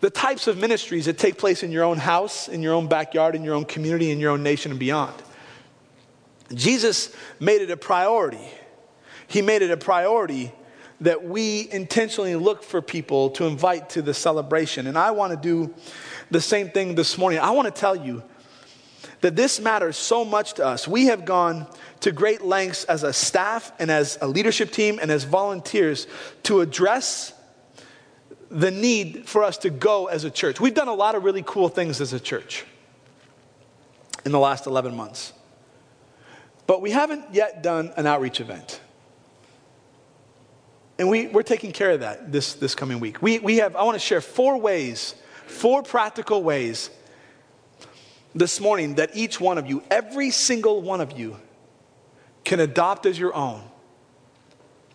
[0.01, 3.35] The types of ministries that take place in your own house, in your own backyard,
[3.35, 5.13] in your own community, in your own nation, and beyond.
[6.53, 8.49] Jesus made it a priority.
[9.27, 10.51] He made it a priority
[11.01, 14.87] that we intentionally look for people to invite to the celebration.
[14.87, 15.73] And I want to do
[16.31, 17.39] the same thing this morning.
[17.39, 18.23] I want to tell you
[19.21, 20.87] that this matters so much to us.
[20.87, 21.67] We have gone
[22.01, 26.07] to great lengths as a staff and as a leadership team and as volunteers
[26.43, 27.33] to address
[28.49, 30.59] the need for us to go as a church.
[30.59, 32.65] We've done a lot of really cool things as a church
[34.25, 35.33] in the last 11 months.
[36.67, 38.79] But we haven't yet done an outreach event.
[40.97, 43.21] And we, we're taking care of that this, this coming week.
[43.21, 45.15] We, we have, I want to share four ways,
[45.47, 46.89] four practical ways
[48.35, 51.37] this morning that each one of you, every single one of you,
[52.43, 53.63] can adopt as your own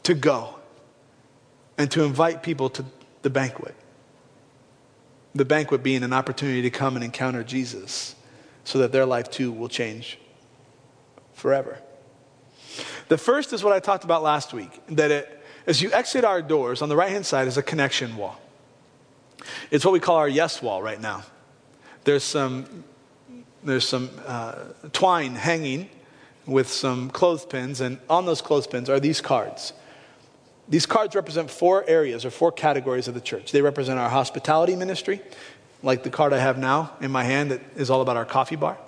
[0.02, 0.54] to go
[1.76, 2.84] and to invite people to
[3.22, 3.74] the banquet.
[5.34, 8.14] The banquet being an opportunity to come and encounter Jesus
[8.64, 10.18] so that their life too will change
[11.32, 11.78] forever.
[13.08, 15.37] The first is what I talked about last week that it,
[15.68, 18.40] as you exit our doors, on the right hand side is a connection wall.
[19.70, 21.24] It's what we call our yes wall right now.
[22.04, 22.84] There's some,
[23.62, 24.64] there's some uh,
[24.94, 25.90] twine hanging
[26.46, 29.74] with some clothespins, and on those clothespins are these cards.
[30.70, 33.52] These cards represent four areas or four categories of the church.
[33.52, 35.20] They represent our hospitality ministry,
[35.82, 38.56] like the card I have now in my hand that is all about our coffee
[38.56, 38.78] bar.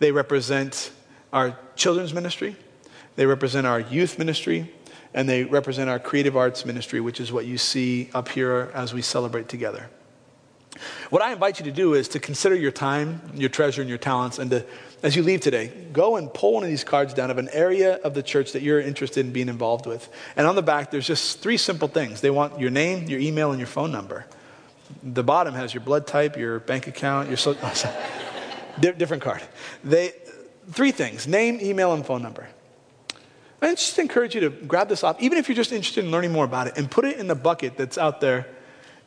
[0.00, 0.90] They represent
[1.32, 2.56] our children's ministry,
[3.14, 4.72] they represent our youth ministry,
[5.14, 8.94] and they represent our creative arts ministry, which is what you see up here as
[8.94, 9.88] we celebrate together.
[11.10, 13.98] What I invite you to do is to consider your time, your treasure, and your
[13.98, 14.64] talents, and to,
[15.02, 17.96] as you leave today, go and pull one of these cards down of an area
[17.96, 20.08] of the church that you're interested in being involved with.
[20.36, 22.20] And on the back, there's just three simple things.
[22.20, 24.26] They want your name, your email, and your phone number.
[25.02, 28.10] The bottom has your blood type, your bank account, your so, oh,
[28.80, 29.42] different card.
[29.82, 30.12] They,
[30.70, 32.48] three things name, email, and phone number.
[33.62, 36.32] I just encourage you to grab this off, even if you're just interested in learning
[36.32, 38.46] more about it, and put it in the bucket that's out there.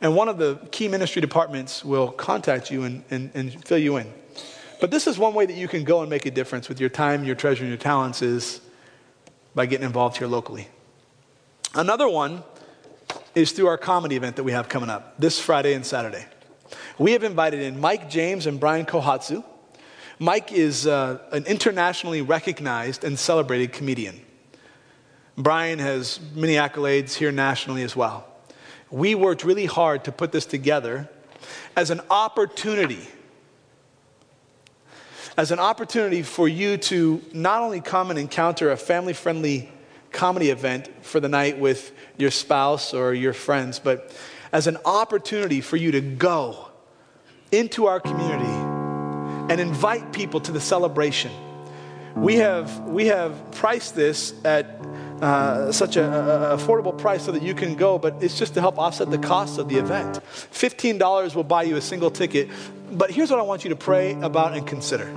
[0.00, 3.96] And one of the key ministry departments will contact you and, and, and fill you
[3.96, 4.12] in.
[4.80, 6.90] But this is one way that you can go and make a difference with your
[6.90, 8.60] time, your treasure, and your talents is
[9.54, 10.68] by getting involved here locally.
[11.74, 12.44] Another one
[13.34, 16.24] is through our comedy event that we have coming up this Friday and Saturday.
[16.98, 19.44] We have invited in Mike James and Brian Kohatsu.
[20.18, 24.20] Mike is uh, an internationally recognized and celebrated comedian.
[25.36, 28.26] Brian has many accolades here nationally as well.
[28.90, 31.08] We worked really hard to put this together
[31.76, 33.08] as an opportunity.
[35.36, 39.72] As an opportunity for you to not only come and encounter a family friendly
[40.12, 44.16] comedy event for the night with your spouse or your friends, but
[44.52, 46.68] as an opportunity for you to go
[47.50, 48.44] into our community
[49.52, 51.32] and invite people to the celebration.
[52.14, 54.80] We have, we have priced this at
[55.24, 58.78] uh, such an affordable price so that you can go, but it's just to help
[58.78, 60.20] offset the cost of the event.
[60.52, 62.50] $15 will buy you a single ticket.
[62.92, 65.10] But here's what I want you to pray about and consider.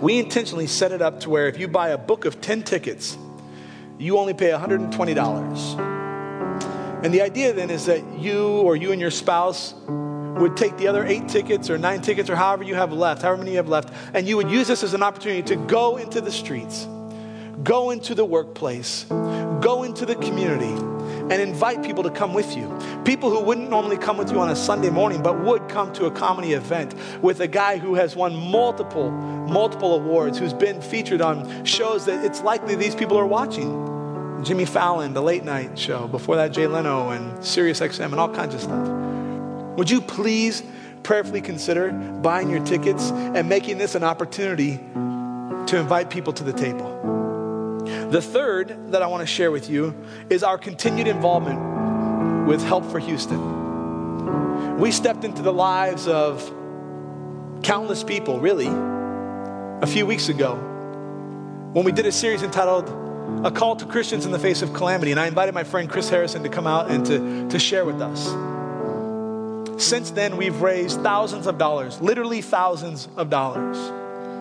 [0.00, 3.18] We intentionally set it up to where if you buy a book of 10 tickets,
[3.98, 7.04] you only pay $120.
[7.04, 10.86] And the idea then is that you or you and your spouse would take the
[10.86, 13.68] other eight tickets or nine tickets or however you have left, however many you have
[13.68, 16.86] left, and you would use this as an opportunity to go into the streets,
[17.62, 19.04] go into the workplace,
[19.60, 20.72] go into the community,
[21.28, 22.72] and invite people to come with you.
[23.04, 26.06] People who wouldn't normally come with you on a Sunday morning, but would come to
[26.06, 31.20] a comedy event with a guy who has won multiple, multiple awards, who's been featured
[31.20, 33.94] on shows that it's likely these people are watching.
[34.44, 38.32] Jimmy Fallon, the late night show, before that, Jay Leno and Sirius XM and all
[38.32, 38.86] kinds of stuff.
[39.76, 40.62] Would you please
[41.02, 44.76] prayerfully consider buying your tickets and making this an opportunity
[45.66, 47.15] to invite people to the table.
[48.10, 49.92] The third that I want to share with you
[50.30, 54.78] is our continued involvement with Help for Houston.
[54.78, 56.40] We stepped into the lives of
[57.64, 60.54] countless people, really, a few weeks ago
[61.72, 62.88] when we did a series entitled
[63.44, 65.10] A Call to Christians in the Face of Calamity.
[65.10, 68.00] And I invited my friend Chris Harrison to come out and to, to share with
[68.00, 68.26] us.
[69.82, 73.76] Since then, we've raised thousands of dollars, literally thousands of dollars.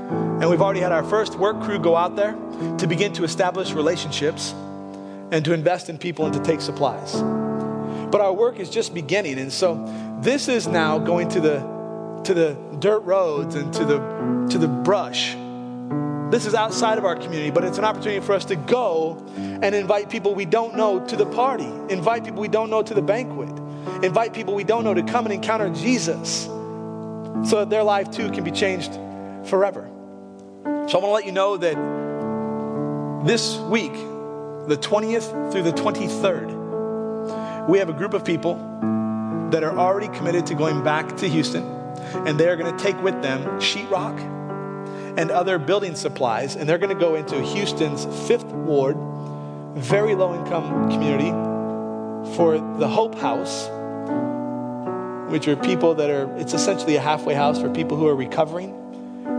[0.10, 2.34] And we've already had our first work crew go out there
[2.78, 4.54] to begin to establish relationships
[5.32, 7.22] and to invest in people and to take supplies.
[8.12, 9.40] But our work is just beginning.
[9.40, 9.84] And so
[10.22, 11.76] this is now going to the
[12.24, 15.36] to the dirt roads and to the to the brush.
[16.32, 19.76] This is outside of our community, but it's an opportunity for us to go and
[19.76, 23.02] invite people we don't know to the party, invite people we don't know to the
[23.02, 23.50] banquet,
[24.04, 26.46] invite people we don't know to come and encounter Jesus
[27.50, 28.94] so that their life too can be changed
[29.46, 29.90] forever.
[30.88, 37.68] So I want to let you know that this week, the 20th through the 23rd,
[37.68, 38.54] we have a group of people
[39.50, 41.64] that are already committed to going back to Houston,
[42.28, 44.20] and they're going to take with them sheetrock
[45.18, 48.96] and other building supplies, and they're going to go into Houston's Fifth Ward,
[49.74, 51.32] very low income community,
[52.36, 53.70] for the Hope House,
[55.32, 58.85] which are people that are, it's essentially a halfway house for people who are recovering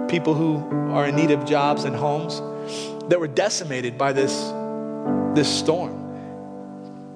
[0.08, 0.58] people who
[0.92, 2.40] are in need of jobs and homes
[3.08, 4.32] that were decimated by this,
[5.34, 6.02] this storm.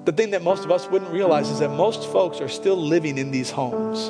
[0.05, 3.17] The thing that most of us wouldn't realize is that most folks are still living
[3.17, 4.09] in these homes.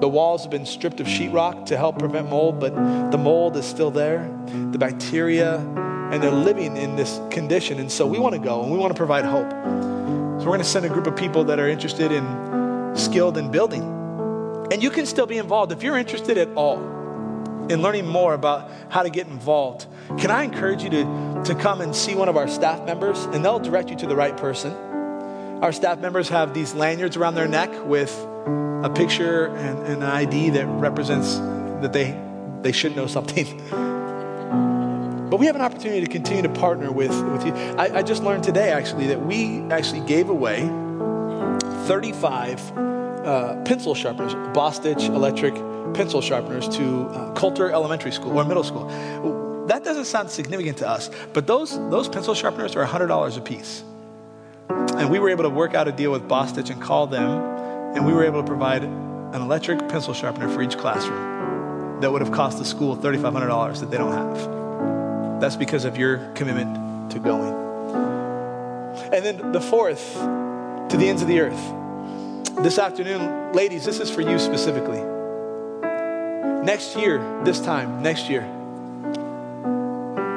[0.00, 2.74] The walls have been stripped of sheetrock to help prevent mold, but
[3.10, 4.30] the mold is still there,
[4.70, 7.80] the bacteria, and they're living in this condition.
[7.80, 9.50] And so we want to go and we want to provide hope.
[9.50, 13.50] So we're going to send a group of people that are interested in skilled in
[13.50, 13.82] building.
[14.70, 16.97] And you can still be involved if you're interested at all
[17.70, 19.86] in learning more about how to get involved,
[20.18, 23.44] can I encourage you to, to come and see one of our staff members and
[23.44, 24.72] they'll direct you to the right person?
[25.62, 28.12] Our staff members have these lanyards around their neck with
[28.82, 31.36] a picture and, and an ID that represents
[31.82, 32.18] that they,
[32.62, 33.60] they should know something.
[35.28, 37.52] But we have an opportunity to continue to partner with, with you.
[37.52, 40.60] I, I just learned today, actually, that we actually gave away
[41.86, 45.54] 35 uh, pencil sharpeners, Bostitch electric
[45.94, 48.86] pencil sharpeners to uh, Coulter Elementary School or middle school.
[49.66, 53.84] That doesn't sound significant to us, but those, those pencil sharpeners are $100 a piece.
[54.68, 57.30] And we were able to work out a deal with Bostitch and call them,
[57.94, 62.22] and we were able to provide an electric pencil sharpener for each classroom that would
[62.22, 65.40] have cost the school $3,500 that they don't have.
[65.40, 67.52] That's because of your commitment to going.
[69.12, 72.54] And then the fourth, to the ends of the earth.
[72.62, 75.17] This afternoon, ladies, this is for you specifically.
[76.68, 78.42] Next year, this time, next year,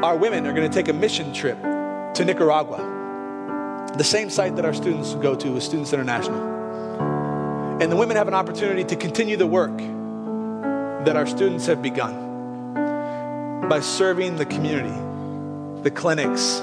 [0.02, 4.64] our women are going to take a mission trip to Nicaragua, the same site that
[4.64, 6.40] our students go to with Students International.
[7.82, 9.78] And the women have an opportunity to continue the work
[11.04, 12.16] that our students have begun
[13.68, 14.96] by serving the community,
[15.84, 16.60] the clinics,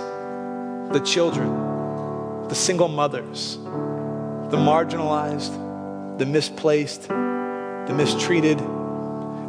[0.95, 5.53] the children, the single mothers, the marginalized,
[6.17, 8.59] the misplaced, the mistreated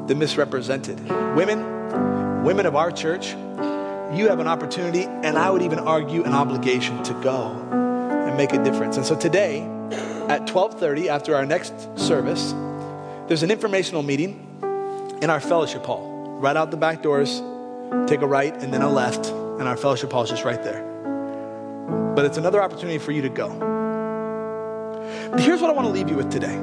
[0.10, 1.00] the misrepresented.
[1.36, 3.30] Women, women of our church,
[4.12, 8.52] you have an opportunity, and I would even argue an obligation to go and make
[8.52, 8.98] a difference.
[8.98, 9.62] And so today,
[10.28, 12.56] at 12:30, after our next service,
[13.28, 14.34] there's an informational meeting
[15.22, 16.40] in our fellowship hall.
[16.42, 17.44] Right out the back doors,
[18.08, 20.84] take a right and then a left, and our fellowship hall is just right there.
[22.16, 23.50] But it's another opportunity for you to go.
[25.30, 26.58] But here's what I want to leave you with today.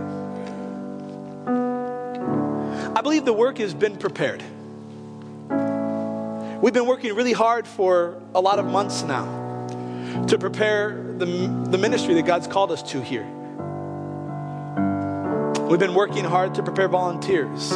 [3.26, 4.40] The work has been prepared.
[6.62, 11.26] We've been working really hard for a lot of months now to prepare the,
[11.68, 13.26] the ministry that God's called us to here.
[15.68, 17.72] We've been working hard to prepare volunteers.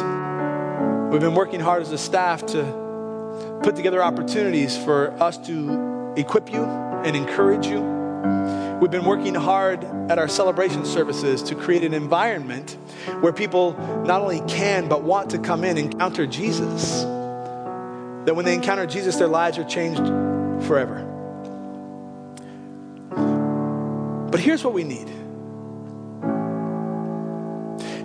[1.11, 6.51] We've been working hard as a staff to put together opportunities for us to equip
[6.51, 7.79] you and encourage you
[8.81, 12.75] We've been working hard at our celebration services to create an environment
[13.19, 13.73] where people
[14.07, 17.03] not only can, but want to come in and encounter Jesus.
[17.03, 20.03] That when they encounter Jesus, their lives are changed
[20.65, 21.07] forever.
[24.31, 25.09] But here's what we need.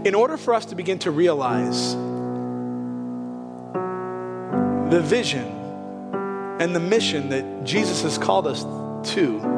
[0.07, 1.95] In order for us to begin to realize
[4.91, 5.47] the vision
[6.61, 8.63] and the mission that Jesus has called us
[9.15, 9.57] to,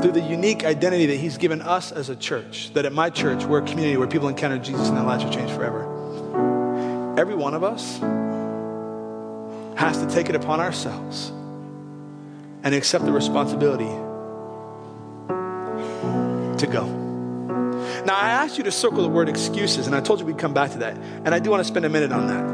[0.00, 3.44] through the unique identity that He's given us as a church, that at my church,
[3.44, 7.16] we're a community where people encounter Jesus and their lives are changed forever.
[7.18, 7.98] Every one of us
[9.78, 11.30] has to take it upon ourselves
[12.62, 13.88] and accept the responsibility
[16.58, 16.86] to go.
[18.04, 20.54] Now, I asked you to circle the word excuses, and I told you we'd come
[20.54, 20.96] back to that.
[20.96, 22.44] And I do want to spend a minute on that.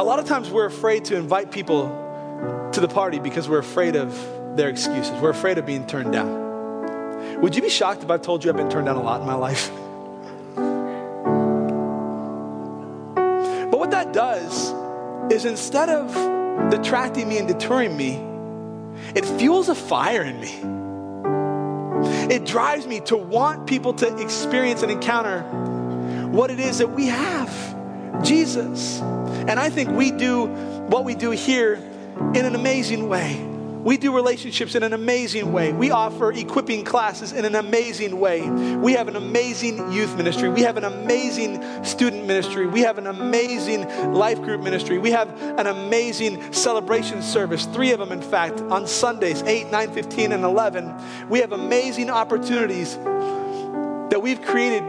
[0.00, 2.05] A lot of times we're afraid to invite people
[2.76, 4.14] to the party because we're afraid of
[4.54, 5.10] their excuses.
[5.22, 7.40] We're afraid of being turned down.
[7.40, 9.26] Would you be shocked if I told you I've been turned down a lot in
[9.26, 9.70] my life?
[13.68, 14.72] But what that does
[15.32, 18.22] is instead of detracting me and deterring me,
[19.14, 22.34] it fuels a fire in me.
[22.34, 25.42] It drives me to want people to experience and encounter
[26.28, 27.50] what it is that we have
[28.22, 29.00] Jesus.
[29.00, 31.82] And I think we do what we do here
[32.34, 33.44] in an amazing way.
[33.86, 35.72] We do relationships in an amazing way.
[35.72, 38.42] We offer equipping classes in an amazing way.
[38.50, 40.48] We have an amazing youth ministry.
[40.48, 42.66] We have an amazing student ministry.
[42.66, 44.98] We have an amazing life group ministry.
[44.98, 49.92] We have an amazing celebration service, three of them, in fact, on Sundays 8, 9,
[49.92, 51.28] 15, and 11.
[51.28, 54.82] We have amazing opportunities that we've created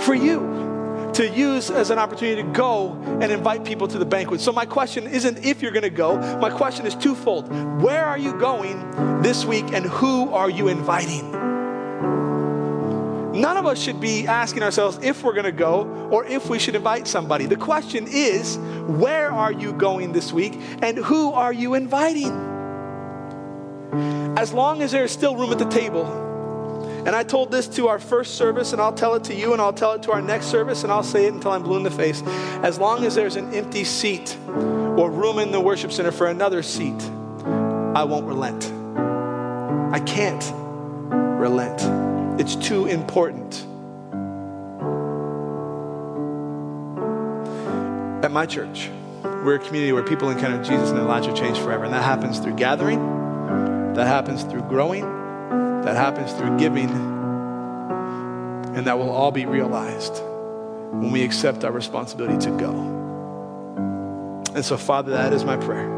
[0.00, 0.71] for you
[1.14, 4.40] to use as an opportunity to go and invite people to the banquet.
[4.40, 7.48] So, my question isn't if you're going to go, my question is twofold.
[7.82, 11.30] Where are you going this week and who are you inviting?
[13.32, 16.58] None of us should be asking ourselves if we're going to go or if we
[16.58, 17.46] should invite somebody.
[17.46, 22.30] The question is, where are you going this week and who are you inviting?
[24.36, 26.31] As long as there's still room at the table,
[27.04, 29.60] and I told this to our first service, and I'll tell it to you, and
[29.60, 31.82] I'll tell it to our next service, and I'll say it until I'm blue in
[31.82, 32.22] the face.
[32.62, 36.62] As long as there's an empty seat or room in the worship center for another
[36.62, 37.02] seat,
[37.94, 38.66] I won't relent.
[39.92, 40.44] I can't
[41.12, 41.82] relent.
[42.40, 43.66] It's too important.
[48.24, 48.88] At my church,
[49.22, 51.84] we're a community where people encounter Jesus and their lives are changed forever.
[51.84, 53.00] And that happens through gathering,
[53.94, 55.02] that happens through growing,
[55.84, 56.90] that happens through giving,
[58.74, 60.22] and that will all be realized
[60.92, 62.70] when we accept our responsibility to go.
[64.54, 65.88] And so, Father, that is my prayer.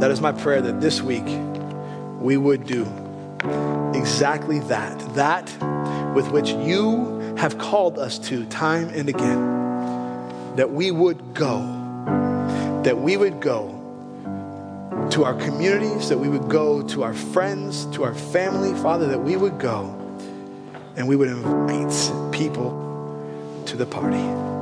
[0.00, 1.26] That is my prayer that this week
[2.20, 2.82] we would do
[3.94, 5.44] exactly that, that
[6.14, 11.58] with which you have called us to time and again, that we would go,
[12.84, 13.73] that we would go
[15.10, 19.20] to our communities, that we would go to our friends, to our family, Father, that
[19.20, 20.00] we would go
[20.96, 22.82] and we would invite people
[23.66, 24.53] to the party.